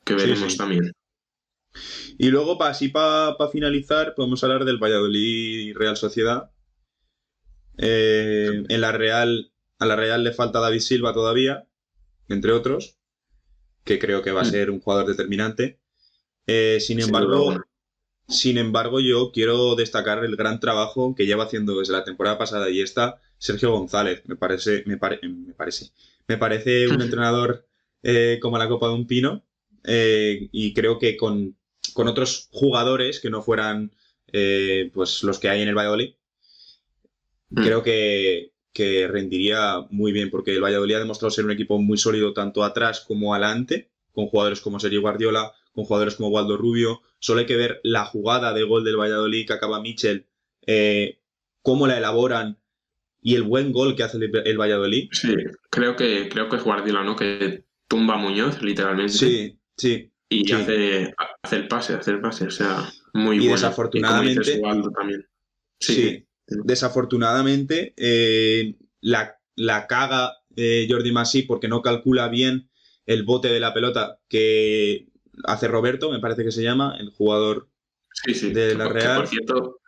Que 0.04 0.16
veremos 0.16 0.58
también. 0.58 0.92
Y 2.18 2.30
luego, 2.30 2.62
así 2.64 2.90
para 2.90 3.36
finalizar, 3.52 4.16
podemos 4.16 4.44
hablar 4.44 4.66
del 4.66 4.78
Valladolid 4.78 5.76
Real 5.76 5.98
Sociedad. 5.98 6.52
Eh, 7.78 8.64
en 8.68 8.82
la 8.82 8.92
Real, 8.92 9.52
a 9.78 9.86
la 9.86 9.96
Real 9.96 10.24
le 10.24 10.34
falta 10.34 10.60
David 10.60 10.80
Silva 10.80 11.14
todavía, 11.14 11.68
entre 12.28 12.52
otros 12.52 12.98
que 13.88 13.98
creo 13.98 14.22
que 14.22 14.32
va 14.32 14.42
a 14.42 14.44
mm. 14.44 14.52
ser 14.52 14.70
un 14.70 14.80
jugador 14.80 15.08
determinante. 15.08 15.80
Eh, 16.46 16.78
sin 16.80 17.00
embargo, 17.00 17.56
sin 18.28 18.60
embargo, 18.60 19.00
yo 19.00 19.32
quiero 19.32 19.76
destacar 19.76 20.24
el 20.24 20.36
gran 20.36 20.60
trabajo 20.60 21.16
que 21.16 21.26
lleva 21.26 21.46
haciendo 21.46 21.80
desde 21.80 21.94
la 21.94 22.04
temporada 22.04 22.38
pasada 22.38 22.70
y 22.70 22.82
esta 22.82 23.20
Sergio 23.40 23.72
González. 23.72 24.22
Me 24.26 24.36
parece, 24.36 24.84
me, 24.86 24.98
me 24.98 25.54
parece, 25.54 25.92
me 26.28 26.38
parece 26.38 26.88
un 26.90 27.02
entrenador 27.02 27.66
eh, 28.04 28.38
como 28.42 28.60
la 28.60 28.68
copa 28.68 28.90
de 28.90 28.94
un 28.94 29.08
pino 29.08 29.44
eh, 29.84 30.50
y 30.52 30.74
creo 30.74 31.00
que 31.00 31.18
con, 31.18 31.56
otros 31.96 32.48
jugadores 32.52 33.20
que 33.20 33.30
no 33.30 33.42
fueran 33.42 33.92
pues 34.94 35.24
los 35.24 35.40
que 35.40 35.50
hay 35.50 35.62
en 35.62 35.70
el 35.70 35.76
Valladolid, 35.76 36.14
mm. 37.50 37.64
creo 37.64 37.82
que, 37.82 38.52
que 38.78 39.08
rendiría 39.08 39.88
muy 39.90 40.12
bien, 40.12 40.30
porque 40.30 40.54
el 40.54 40.62
Valladolid 40.62 40.94
ha 40.94 41.00
demostrado 41.00 41.32
ser 41.32 41.46
un 41.46 41.52
equipo 41.52 41.80
muy 41.80 41.98
sólido 41.98 42.34
tanto 42.34 42.64
atrás 42.64 43.00
como 43.00 43.34
adelante, 43.34 43.90
con 44.12 44.28
jugadores 44.28 44.62
como 44.62 44.80
Sergio 44.80 45.02
Guardiola, 45.02 45.52
con 45.74 45.86
jugadores 45.86 46.14
como 46.14 46.30
Waldo 46.30 46.58
Rubio. 46.58 47.02
Solo 47.18 47.40
hay 47.40 47.48
que 47.48 47.56
ver 47.56 47.82
la 47.82 48.06
jugada 48.06 48.54
de 48.54 48.62
gol 48.62 48.84
del 48.84 48.98
Valladolid 49.00 49.48
que 49.48 49.54
acaba 49.54 49.82
Michel, 49.82 50.28
eh, 50.68 51.18
cómo 51.64 51.88
la 51.88 51.98
elaboran 51.98 52.60
y 53.20 53.34
el 53.34 53.42
buen 53.42 53.72
gol 53.72 53.96
que 53.96 54.04
hace 54.04 54.20
el, 54.20 54.58
Valladolid. 54.60 55.10
Sí, 55.12 55.34
creo 55.72 55.96
que, 55.96 56.30
creo 56.30 56.48
que 56.48 56.58
es 56.58 56.64
Guardiola, 56.64 57.04
¿no? 57.04 57.16
Que 57.16 57.64
tumba 57.88 58.14
a 58.14 58.18
Muñoz, 58.18 58.62
literalmente. 58.62 59.14
Sí, 59.14 59.57
sí. 59.78 60.12
Y 60.30 60.52
Hace, 60.52 61.14
hace, 61.42 61.56
el 61.56 61.68
pase, 61.70 61.94
hace 61.94 62.12
el 62.12 62.20
pase, 62.20 62.48
o 62.48 62.52
sea, 62.52 62.86
muy 63.14 63.38
y 63.38 63.40
bueno. 63.40 63.54
Desafortunadamente, 63.54 64.60
también. 64.94 65.26
sí 65.80 66.28
desafortunadamente 66.48 67.94
eh, 67.98 68.76
la, 69.02 69.38
la, 69.56 69.88
caga 69.88 70.34
eh, 70.56 70.88
Jordi 70.90 71.12
Massi 71.12 71.44
porque 71.44 71.68
no 71.68 71.82
calcula 71.82 72.28
bien 72.30 72.70
el 73.06 73.24
bote 73.24 73.50
de 73.50 73.60
la 73.60 73.74
pelota 73.74 74.20
que 74.28 75.08
hace 75.46 75.68
Roberto, 75.68 76.12
me 76.12 76.20
parece 76.20 76.44
que 76.44 76.52
se 76.52 76.64
llama, 76.64 76.98
el 77.00 77.10
jugador 77.10 77.70
de 78.26 78.76
la 78.76 78.90
Real. 78.90 79.18
por 79.18 79.28
cierto, 79.28 79.80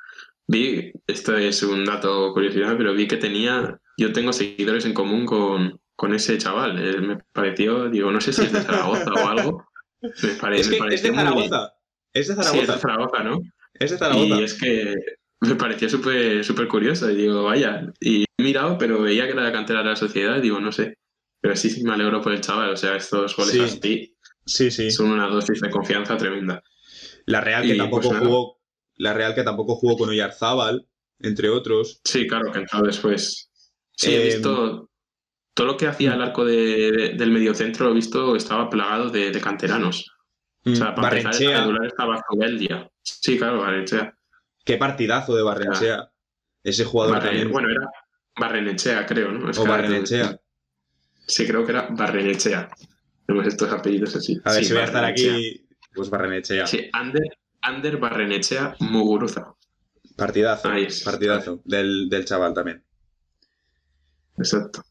vi, 0.48 0.92
esto 1.08 1.36
es 1.36 1.64
un 1.64 1.86
dato 1.86 2.34
curiosidad, 2.34 2.76
pero 2.78 2.94
vi 2.94 3.08
que 3.08 3.18
tenía, 3.18 3.80
yo 3.98 4.14
tengo 4.14 4.32
seguidores 4.32 4.86
en 4.86 4.94
común 4.94 5.26
con, 5.26 5.82
con 5.96 6.14
ese 6.14 6.38
chaval. 6.38 6.80
Eh, 6.80 7.02
me 7.02 7.18
pareció, 7.34 7.90
digo, 7.90 8.12
no 8.12 8.22
sé 8.22 8.32
si 8.32 8.44
es 8.44 8.54
de 8.54 8.62
Zaragoza 8.62 9.12
o 9.12 9.28
algo. 9.28 9.66
Me, 10.02 10.34
parece 10.40 10.62
es, 10.62 11.04
de 11.04 11.14
Zaragoza. 11.14 11.74
Es 12.14 12.28
de 12.28 12.36
Zaragoza. 12.36 12.54
Sí, 12.54 12.60
es 12.60 12.68
de 12.68 12.78
Zaragoza, 12.78 13.24
¿no? 13.24 13.42
Es 13.74 13.92
de 13.92 13.98
Zaragoza. 13.98 14.40
Y 14.40 14.44
es 14.44 14.54
que 14.54 14.96
me 15.42 15.56
parecía 15.56 15.90
súper 15.90 16.44
súper 16.44 16.68
curioso. 16.68 17.10
Y 17.10 17.16
digo, 17.16 17.44
vaya. 17.44 17.92
Y 18.00 18.24
he 18.24 18.44
mirado, 18.44 18.78
pero 18.78 19.02
veía 19.02 19.26
que 19.26 19.32
era 19.32 19.44
la 19.44 19.52
cantera 19.52 19.80
de 19.80 19.86
la 19.86 19.96
sociedad. 19.96 20.38
Y 20.38 20.42
digo, 20.42 20.60
no 20.60 20.72
sé. 20.72 20.96
Pero 21.42 21.56
sí, 21.56 21.70
sí, 21.70 21.84
me 21.84 21.94
alegro 21.94 22.22
por 22.22 22.34
el 22.34 22.42
chaval. 22.42 22.72
O 22.72 22.78
sea, 22.78 22.96
estos 22.96 23.36
goles 23.36 23.54
sí. 23.54 23.60
así 23.62 24.16
sí, 24.46 24.72
sí. 24.72 24.92
son 24.92 25.12
una 25.12 25.28
dosis 25.28 25.62
de 25.62 25.70
confianza 25.70 26.18
tremenda. 26.18 26.64
La 27.26 27.42
Real 27.42 27.64
que 27.64 27.76
tampoco 27.76 28.10
pues 28.10 28.20
jugó. 28.20 28.60
La 28.96 29.14
Real 29.14 29.36
que 29.36 29.44
tampoco 29.44 29.76
jugó 29.76 29.98
con 29.98 30.10
Oyarzábal, 30.10 30.88
entre 31.20 31.50
otros. 31.50 32.02
Sí, 32.04 32.28
claro, 32.28 32.52
que 32.52 32.60
entró 32.60 32.82
después. 32.82 33.50
Sí, 33.96 34.14
he 34.14 34.26
visto. 34.26 34.89
Todo 35.54 35.68
lo 35.68 35.78
que 35.78 35.88
hacía 35.88 36.14
el 36.14 36.22
arco 36.22 36.46
de, 36.46 37.16
del 37.18 37.32
mediocentro, 37.32 37.88
lo 37.88 37.94
visto, 37.94 38.36
estaba 38.36 38.70
plagado 38.70 39.10
de, 39.10 39.32
canteranos. 39.42 40.12
O 40.66 40.76
sea, 40.76 40.94
para 40.94 41.10
Barrenchea. 41.10 41.64
empezar, 41.64 41.82
el 41.82 41.88
estaba 41.88 42.22
día 42.58 42.90
Sí, 43.02 43.38
claro, 43.38 43.60
Barrenchea. 43.60 44.14
Qué 44.64 44.78
partidazo 44.78 45.36
de 45.36 45.44
Barrenechea. 45.44 46.12
Ese 46.64 46.86
jugador 46.86 47.20
también. 47.20 47.52
Bueno, 47.52 47.70
era 47.70 47.90
Barrenechea, 48.40 49.06
creo, 49.06 49.32
¿no? 49.32 49.50
o 49.50 49.66
Barrenechea. 49.66 50.40
Sí, 51.26 51.48
creo 51.48 51.66
que 51.66 51.72
era 51.72 51.88
Barrenechea. 51.90 52.70
Tenemos 53.26 53.48
estos 53.48 53.72
apellidos 53.72 54.16
así. 54.16 54.40
A 54.44 54.54
ver, 54.54 54.66
si 54.66 54.74
voy 54.74 54.82
a 54.82 54.86
estar 54.86 55.06
aquí, 55.06 55.68
pues 55.94 56.10
Barrenechea. 56.10 56.68
Sí, 56.68 56.90
Ander, 56.94 57.38
Ander 57.62 57.98
Barrenechea 57.98 58.76
Muguruza. 58.80 59.54
Partidazo. 60.16 60.70
partidazo 61.06 61.62
del, 61.64 62.10
del 62.10 62.26
chaval 62.26 62.54
también. 62.54 62.84
Exacto. 64.38 64.84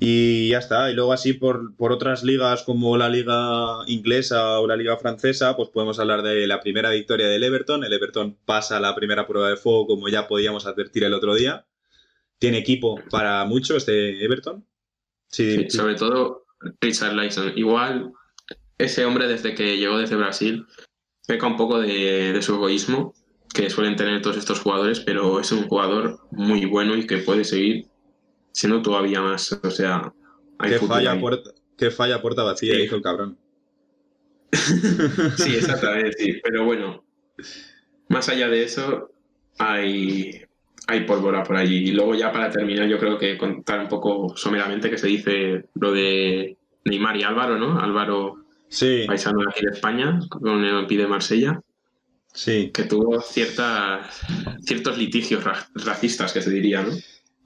Y 0.00 0.50
ya 0.50 0.58
está. 0.58 0.90
Y 0.90 0.94
luego 0.94 1.12
así 1.12 1.32
por, 1.32 1.74
otras 1.78 2.22
ligas 2.22 2.62
como 2.62 2.96
la 2.96 3.08
liga 3.08 3.78
inglesa 3.86 4.60
o 4.60 4.66
la 4.66 4.76
liga 4.76 4.96
francesa, 4.96 5.56
pues 5.56 5.70
podemos 5.70 5.98
hablar 5.98 6.22
de 6.22 6.46
la 6.46 6.60
primera 6.60 6.90
victoria 6.90 7.26
del 7.26 7.42
Everton. 7.42 7.82
El 7.82 7.92
Everton 7.92 8.38
pasa 8.44 8.78
la 8.78 8.94
primera 8.94 9.26
prueba 9.26 9.50
de 9.50 9.56
fuego 9.56 9.88
como 9.88 10.08
ya 10.08 10.28
podíamos 10.28 10.66
advertir 10.66 11.02
el 11.02 11.14
otro 11.14 11.34
día. 11.34 11.66
Tiene 12.38 12.58
equipo 12.58 13.00
para 13.10 13.44
mucho 13.44 13.76
este 13.76 14.24
Everton. 14.24 14.64
Sí, 15.26 15.68
sobre 15.68 15.96
todo 15.96 16.44
Richard 16.80 17.14
Lyson. 17.14 17.52
Igual 17.56 18.12
ese 18.78 19.04
hombre 19.04 19.26
desde 19.26 19.54
que 19.54 19.78
llegó 19.78 19.98
desde 19.98 20.14
Brasil 20.14 20.64
peca 21.26 21.48
un 21.48 21.56
poco 21.56 21.80
de, 21.80 22.32
de 22.32 22.42
su 22.42 22.54
egoísmo 22.54 23.14
que 23.52 23.68
suelen 23.68 23.96
tener 23.96 24.22
todos 24.22 24.36
estos 24.36 24.60
jugadores, 24.60 25.00
pero 25.00 25.40
es 25.40 25.50
un 25.50 25.66
jugador 25.66 26.20
muy 26.30 26.64
bueno 26.66 26.96
y 26.96 27.06
que 27.06 27.18
puede 27.18 27.44
seguir 27.44 27.88
siendo 28.52 28.82
todavía 28.82 29.20
más. 29.20 29.52
O 29.52 29.70
sea, 29.70 30.12
hay 30.58 30.72
que, 30.72 30.78
falla 30.78 31.18
puerta, 31.18 31.50
que 31.76 31.90
falla 31.90 32.20
puerta 32.20 32.42
vacía, 32.42 32.76
dijo 32.76 32.96
el 32.96 33.02
cabrón. 33.02 33.38
sí, 35.36 35.54
exactamente, 35.56 36.12
sí. 36.18 36.40
Pero 36.42 36.64
bueno, 36.64 37.04
más 38.08 38.28
allá 38.28 38.48
de 38.48 38.64
eso, 38.64 39.10
hay, 39.58 40.42
hay 40.86 41.04
pólvora 41.04 41.42
por 41.42 41.56
allí. 41.56 41.88
Y 41.88 41.92
luego 41.92 42.14
ya 42.14 42.32
para 42.32 42.50
terminar, 42.50 42.88
yo 42.88 42.98
creo 42.98 43.18
que 43.18 43.38
contar 43.38 43.80
un 43.80 43.88
poco 43.88 44.36
someramente 44.36 44.90
que 44.90 44.98
se 44.98 45.08
dice 45.08 45.66
lo 45.74 45.92
de 45.92 46.56
Neymar 46.84 47.16
y 47.16 47.22
Álvaro, 47.22 47.58
¿no? 47.58 47.78
Álvaro, 47.80 48.44
sí. 48.68 49.04
paisano 49.06 49.40
de 49.40 49.46
aquí 49.50 49.64
de 49.64 49.72
España, 49.72 50.18
con 50.28 50.64
el 50.64 50.86
Pide 50.86 51.06
Marsella. 51.06 51.60
Sí. 52.32 52.70
Que 52.72 52.84
tuvo 52.84 53.20
ciertas, 53.20 54.20
ciertos 54.60 54.96
litigios 54.96 55.44
racistas, 55.74 56.32
que 56.32 56.42
se 56.42 56.50
diría, 56.50 56.82
¿no? 56.82 56.92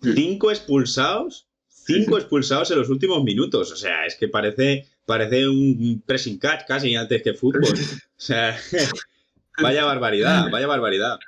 Cinco 0.02 0.50
expulsados, 0.50 1.46
cinco 1.68 2.18
expulsados 2.18 2.70
en 2.70 2.78
los 2.78 2.88
últimos 2.88 3.22
minutos. 3.22 3.72
O 3.72 3.76
sea, 3.76 4.06
es 4.06 4.16
que 4.16 4.28
parece, 4.28 4.86
parece 5.06 5.46
un 5.48 6.02
pressing 6.04 6.38
catch 6.38 6.66
casi 6.66 6.94
antes 6.94 7.22
que 7.22 7.34
fútbol. 7.34 7.74
O 8.22 8.24
sea, 8.24 8.56
vaya 9.60 9.84
barbaridad, 9.84 10.48
vaya 10.48 10.68
barbaridad. 10.68 11.18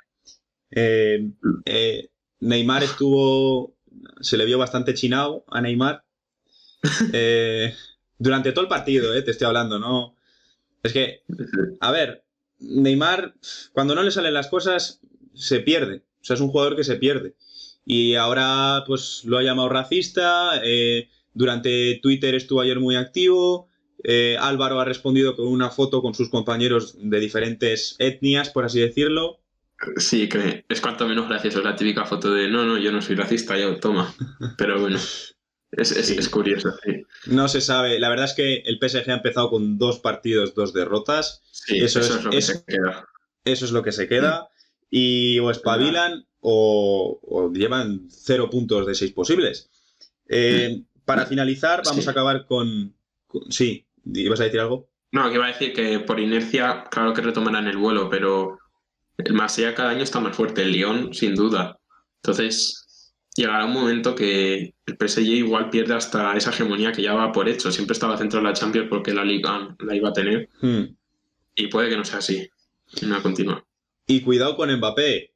Eh, 0.71 1.29
eh, 1.65 2.09
Neymar 2.39 2.83
estuvo, 2.83 3.75
se 4.21 4.37
le 4.37 4.45
vio 4.45 4.57
bastante 4.57 4.93
chinado 4.93 5.43
a 5.49 5.59
Neymar. 5.59 6.05
Eh, 7.11 7.73
durante 8.17 8.53
todo 8.53 8.61
el 8.61 8.69
partido, 8.69 9.11
te 9.21 9.31
estoy 9.31 9.45
hablando, 9.45 9.77
¿no? 9.77 10.15
Es 10.83 10.93
que, 10.93 11.23
a 11.81 11.91
ver, 11.91 12.23
Neymar, 12.59 13.35
cuando 13.73 13.93
no 13.93 14.03
le 14.03 14.11
salen 14.11 14.33
las 14.33 14.47
cosas, 14.47 15.01
se 15.33 15.59
pierde. 15.59 16.03
O 16.21 16.23
sea, 16.23 16.35
es 16.35 16.41
un 16.41 16.49
jugador 16.49 16.75
que 16.75 16.83
se 16.83 16.95
pierde. 16.95 17.35
Y 17.85 18.15
ahora, 18.15 18.83
pues, 18.87 19.21
lo 19.25 19.37
ha 19.37 19.43
llamado 19.43 19.69
racista. 19.69 20.61
durante 21.33 21.99
Twitter 22.01 22.35
estuvo 22.35 22.61
ayer 22.61 22.79
muy 22.79 22.95
activo. 22.95 23.69
Álvaro 24.39 24.79
ha 24.79 24.85
respondido 24.85 25.35
con 25.35 25.47
una 25.47 25.69
foto 25.69 26.01
con 26.01 26.13
sus 26.13 26.29
compañeros 26.29 26.95
de 26.99 27.19
diferentes 27.19 27.95
etnias, 27.99 28.49
por 28.49 28.65
así 28.65 28.79
decirlo. 28.79 29.39
Sí, 29.97 30.29
que 30.29 30.65
es 30.67 30.81
cuanto 30.81 31.07
menos 31.07 31.27
gracioso. 31.27 31.59
Es 31.59 31.65
la 31.65 31.75
típica 31.75 32.05
foto 32.05 32.33
de 32.33 32.49
no, 32.49 32.65
no, 32.65 32.77
yo 32.77 32.91
no 32.91 33.01
soy 33.01 33.15
racista, 33.15 33.57
yo 33.57 33.77
toma. 33.77 34.13
Pero 34.57 34.79
bueno, 34.79 34.97
es, 35.71 36.29
curioso. 36.29 36.73
No 37.27 37.47
se 37.47 37.61
sabe. 37.61 37.99
La 37.99 38.09
verdad 38.09 38.25
es 38.25 38.33
que 38.33 38.57
el 38.65 38.79
PSG 38.79 39.09
ha 39.09 39.15
empezado 39.15 39.49
con 39.49 39.77
dos 39.77 39.99
partidos, 39.99 40.55
dos 40.55 40.73
derrotas. 40.73 41.41
Sí, 41.51 41.79
eso, 41.79 41.99
es, 41.99 42.23
lo 42.23 42.31
que 42.31 42.41
se 42.41 42.63
queda. 42.63 43.07
Eso 43.43 43.65
es 43.65 43.71
lo 43.71 43.83
que 43.83 43.91
se 43.91 44.07
queda. 44.07 44.47
Y 44.89 45.39
o 45.39 45.51
espabilan 45.51 46.25
o, 46.47 47.51
llevan 47.53 48.07
cero 48.09 48.49
puntos 48.49 48.85
de 48.85 48.93
seis 48.93 49.11
posibles. 49.11 49.69
Eh, 50.27 50.83
para 51.03 51.25
finalizar, 51.25 51.81
vamos 51.83 52.07
a 52.07 52.11
acabar 52.11 52.45
con, 52.45 52.93
con. 53.27 53.51
Sí, 53.51 53.85
¿ibas 54.05 54.39
a 54.39 54.43
decir 54.43 54.59
algo? 54.59 54.87
No, 55.11 55.27
que 55.29 55.35
iba 55.35 55.45
a 55.45 55.49
decir 55.51 55.73
que 55.73 55.99
por 55.99 56.19
inercia, 56.19 56.83
claro 56.91 57.13
que 57.13 57.21
retomarán 57.21 57.67
el 57.67 57.77
vuelo, 57.77 58.09
pero 58.09 58.59
el 59.17 59.33
Marsella 59.33 59.73
cada 59.73 59.89
año 59.91 60.03
está 60.03 60.19
más 60.19 60.35
fuerte, 60.35 60.61
el 60.61 60.71
Lyon 60.71 61.13
sin 61.13 61.35
duda. 61.35 61.79
Entonces, 62.17 63.13
llegará 63.35 63.65
un 63.65 63.73
momento 63.73 64.13
que 64.13 64.75
el 64.85 64.97
PSG 64.99 65.21
igual 65.21 65.69
pierde 65.69 65.95
hasta 65.95 66.35
esa 66.37 66.51
hegemonía 66.51 66.91
que 66.91 67.01
ya 67.01 67.13
va 67.13 67.31
por 67.31 67.49
hecho. 67.49 67.71
Siempre 67.71 67.93
estaba 67.93 68.17
centrado 68.17 68.45
en 68.45 68.51
la 68.51 68.57
Champions 68.57 68.87
porque 68.89 69.13
la 69.13 69.23
Liga 69.23 69.75
la 69.79 69.95
iba 69.95 70.09
a 70.09 70.13
tener. 70.13 70.49
Hmm. 70.61 70.95
Y 71.55 71.67
puede 71.67 71.89
que 71.89 71.97
no 71.97 72.03
sea 72.03 72.19
así. 72.19 72.47
No 73.01 73.21
continúa. 73.23 73.65
Y 74.05 74.21
cuidado 74.21 74.55
con 74.55 74.71
Mbappé. 74.75 75.34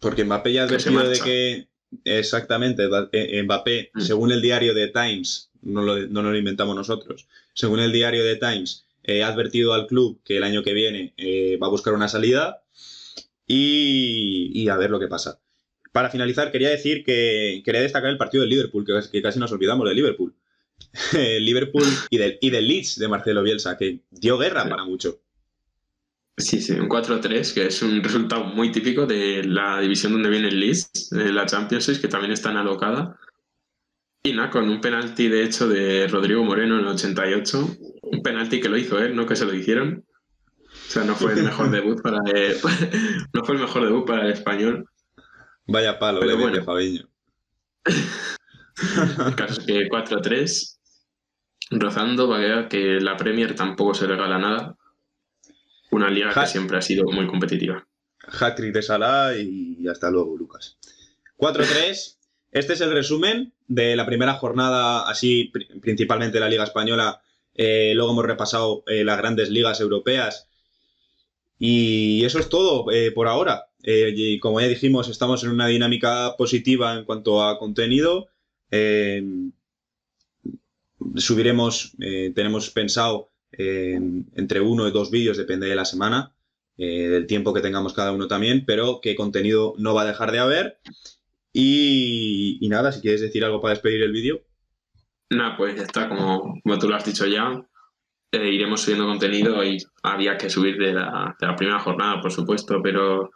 Porque 0.00 0.24
Mbappé 0.24 0.52
ya 0.52 0.62
ha 0.62 0.64
advertido 0.64 1.08
de 1.08 1.18
que. 1.20 1.68
Exactamente, 2.04 2.88
eh, 3.12 3.42
Mbappé, 3.42 3.90
hmm. 3.92 4.00
según 4.00 4.32
el 4.32 4.40
diario 4.40 4.72
de 4.72 4.88
Times, 4.88 5.50
no 5.60 5.82
lo, 5.82 5.98
no 6.06 6.22
lo 6.22 6.36
inventamos 6.36 6.74
nosotros, 6.74 7.28
según 7.52 7.80
el 7.80 7.92
diario 7.92 8.24
de 8.24 8.36
Times, 8.36 8.86
ha 9.06 9.26
advertido 9.26 9.74
al 9.74 9.86
club 9.86 10.20
que 10.24 10.36
el 10.36 10.44
año 10.44 10.62
que 10.62 10.72
viene 10.72 11.12
eh, 11.16 11.58
va 11.62 11.66
a 11.66 11.70
buscar 11.70 11.94
una 11.94 12.08
salida 12.08 12.62
y, 13.46 14.68
a 14.68 14.76
ver 14.76 14.90
lo 14.90 15.00
que 15.00 15.08
pasa. 15.08 15.40
Para 15.92 16.08
finalizar, 16.08 16.50
quería 16.50 16.70
decir 16.70 17.04
que 17.04 17.62
quería 17.64 17.82
destacar 17.82 18.10
el 18.10 18.16
partido 18.16 18.42
del 18.42 18.50
Liverpool, 18.50 18.86
que, 19.10 19.22
casi 19.22 19.38
nos 19.38 19.52
olvidamos 19.52 19.86
del 19.86 19.96
Liverpool. 19.96 20.34
Liverpool 21.12 21.84
y 22.10 22.16
del, 22.16 22.38
y 22.40 22.50
del 22.50 22.66
Leeds 22.66 22.98
de 22.98 23.08
Marcelo 23.08 23.42
Bielsa, 23.42 23.76
que 23.76 24.00
dio 24.10 24.38
guerra 24.38 24.68
para 24.68 24.84
mucho. 24.84 25.20
Sí, 26.36 26.60
sí, 26.60 26.72
un 26.72 26.88
4-3, 26.88 27.52
que 27.52 27.66
es 27.66 27.82
un 27.82 28.02
resultado 28.02 28.44
muy 28.44 28.72
típico 28.72 29.06
de 29.06 29.44
la 29.44 29.80
división 29.80 30.12
donde 30.12 30.30
viene 30.30 30.48
el 30.48 30.60
Leeds, 30.60 31.10
de 31.10 31.30
la 31.30 31.44
Champions, 31.44 31.98
que 31.98 32.08
también 32.08 32.32
está 32.32 32.50
alocada. 32.50 33.18
Y 34.24 34.32
nada, 34.32 34.50
con 34.50 34.68
un 34.68 34.80
penalti 34.80 35.28
de 35.28 35.44
hecho 35.44 35.68
de 35.68 36.06
Rodrigo 36.08 36.44
Moreno 36.44 36.78
en 36.78 36.86
el 36.86 36.92
88, 36.92 37.76
un 38.02 38.22
penalti 38.22 38.60
que 38.60 38.68
lo 38.68 38.78
hizo 38.78 38.98
él, 38.98 39.14
no 39.14 39.26
que 39.26 39.36
se 39.36 39.44
lo 39.44 39.52
hicieron. 39.52 40.04
O 40.68 40.90
sea, 40.90 41.04
no 41.04 41.14
fue 41.14 41.32
el 41.34 41.42
mejor 41.42 41.70
debut 41.70 42.00
para 42.00 42.18
el, 42.32 42.56
no 43.34 43.44
fue 43.44 43.56
el 43.56 43.60
mejor 43.60 43.84
debut 43.84 44.06
para 44.06 44.24
el 44.26 44.32
español. 44.32 44.88
Vaya 45.66 45.98
palo, 45.98 46.20
Pero 46.20 46.38
bueno. 46.38 46.64
Fabiño. 46.64 47.08
el 47.84 49.34
caso 49.34 49.60
es 49.60 49.66
que 49.66 49.88
4-3, 49.88 50.78
rozando 51.72 52.28
para 52.28 52.68
que 52.68 53.00
la 53.00 53.16
Premier 53.16 53.54
tampoco 53.54 53.92
se 53.92 54.06
regala 54.06 54.38
nada. 54.38 54.76
Una 55.92 56.10
liga 56.10 56.32
que 56.32 56.46
siempre 56.46 56.78
ha 56.78 56.82
sido 56.82 57.04
muy 57.04 57.26
competitiva. 57.26 57.86
Hat-trick 58.40 58.72
de 58.72 58.82
Salah 58.82 59.36
y 59.36 59.86
hasta 59.88 60.10
luego, 60.10 60.36
Lucas. 60.36 60.78
4-3. 61.36 62.16
Este 62.50 62.72
es 62.72 62.80
el 62.80 62.92
resumen 62.92 63.52
de 63.66 63.94
la 63.94 64.06
primera 64.06 64.34
jornada, 64.34 65.08
así 65.08 65.52
principalmente 65.80 66.40
la 66.40 66.48
Liga 66.48 66.64
Española. 66.64 67.22
Eh, 67.54 67.92
luego 67.94 68.12
hemos 68.12 68.24
repasado 68.24 68.84
eh, 68.86 69.04
las 69.04 69.18
grandes 69.18 69.50
ligas 69.50 69.80
europeas. 69.80 70.48
Y 71.58 72.24
eso 72.24 72.38
es 72.38 72.48
todo 72.48 72.90
eh, 72.90 73.12
por 73.12 73.28
ahora. 73.28 73.68
y 73.82 74.38
como 74.38 74.60
ya 74.60 74.68
dijimos, 74.68 75.08
estamos 75.08 75.44
en 75.44 75.50
una 75.50 75.66
dinámica 75.66 76.36
positiva 76.38 76.94
en 76.94 77.04
cuanto 77.04 77.42
a 77.42 77.58
contenido. 77.58 78.28
subiremos, 81.16 81.96
tenemos 82.34 82.70
pensado 82.70 83.31
entre 83.52 84.60
uno 84.60 84.88
y 84.88 84.92
dos 84.92 85.10
vídeos, 85.10 85.36
depende 85.36 85.66
de 85.66 85.76
la 85.76 85.84
semana, 85.84 86.34
del 86.76 87.26
tiempo 87.26 87.52
que 87.52 87.60
tengamos 87.60 87.92
cada 87.92 88.12
uno 88.12 88.26
también, 88.26 88.64
pero 88.66 89.00
que 89.00 89.14
contenido 89.14 89.74
no 89.78 89.94
va 89.94 90.02
a 90.02 90.06
dejar 90.06 90.32
de 90.32 90.38
haber. 90.38 90.78
Y, 91.52 92.66
nada, 92.70 92.92
si 92.92 93.00
quieres 93.00 93.20
decir 93.20 93.44
algo 93.44 93.60
para 93.60 93.74
despedir 93.74 94.02
el 94.02 94.12
vídeo. 94.12 94.40
Nada, 95.30 95.56
pues 95.56 95.76
ya 95.76 95.82
está, 95.82 96.08
como, 96.08 96.60
tú 96.78 96.88
lo 96.88 96.96
has 96.96 97.04
dicho 97.04 97.26
ya, 97.26 97.66
eh, 98.32 98.50
iremos 98.50 98.82
subiendo 98.82 99.06
contenido 99.06 99.62
y 99.64 99.78
había 100.02 100.36
que 100.36 100.50
subir 100.50 100.78
de 100.78 100.94
la, 100.94 101.36
primera 101.56 101.78
jornada, 101.80 102.20
por 102.20 102.32
supuesto, 102.32 102.80
pero 102.82 103.30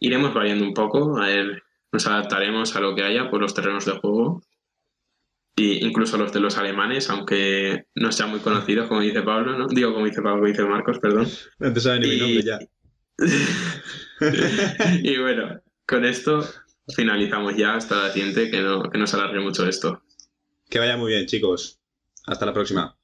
iremos 0.00 0.34
variando 0.34 0.64
un 0.64 0.74
poco, 0.74 1.18
a 1.18 1.26
ver, 1.26 1.62
nos 1.92 2.06
adaptaremos 2.06 2.74
a 2.76 2.80
lo 2.80 2.94
que 2.94 3.02
haya 3.02 3.30
por 3.30 3.40
los 3.40 3.54
terrenos 3.54 3.84
de 3.84 3.92
juego 3.92 4.42
e 5.56 5.78
incluso 5.80 6.18
los 6.18 6.32
de 6.32 6.40
los 6.40 6.58
alemanes, 6.58 7.08
aunque 7.08 7.86
no 7.94 8.12
sean 8.12 8.30
muy 8.30 8.40
conocidos, 8.40 8.88
como 8.88 9.00
dice 9.00 9.22
Pablo, 9.22 9.56
¿no? 9.58 9.66
Digo, 9.68 9.92
como 9.92 10.04
dice 10.04 10.22
Pablo, 10.22 10.36
como 10.36 10.48
dice 10.48 10.64
Marcos, 10.64 10.98
perdón. 10.98 11.28
No 11.58 11.72
te 11.72 12.00
ni 12.00 12.08
mi 12.08 12.18
nombre 12.18 12.42
ya. 12.42 12.58
y 15.02 15.16
bueno, 15.18 15.60
con 15.86 16.04
esto 16.04 16.46
finalizamos 16.94 17.56
ya 17.56 17.74
hasta 17.74 18.02
la 18.02 18.12
siguiente, 18.12 18.50
que 18.50 18.60
no, 18.60 18.90
que 18.90 18.98
no 18.98 19.06
se 19.06 19.16
alargue 19.16 19.40
mucho 19.40 19.66
esto. 19.66 20.02
Que 20.68 20.78
vaya 20.78 20.96
muy 20.96 21.12
bien, 21.12 21.26
chicos. 21.26 21.80
Hasta 22.26 22.44
la 22.44 22.52
próxima. 22.52 22.96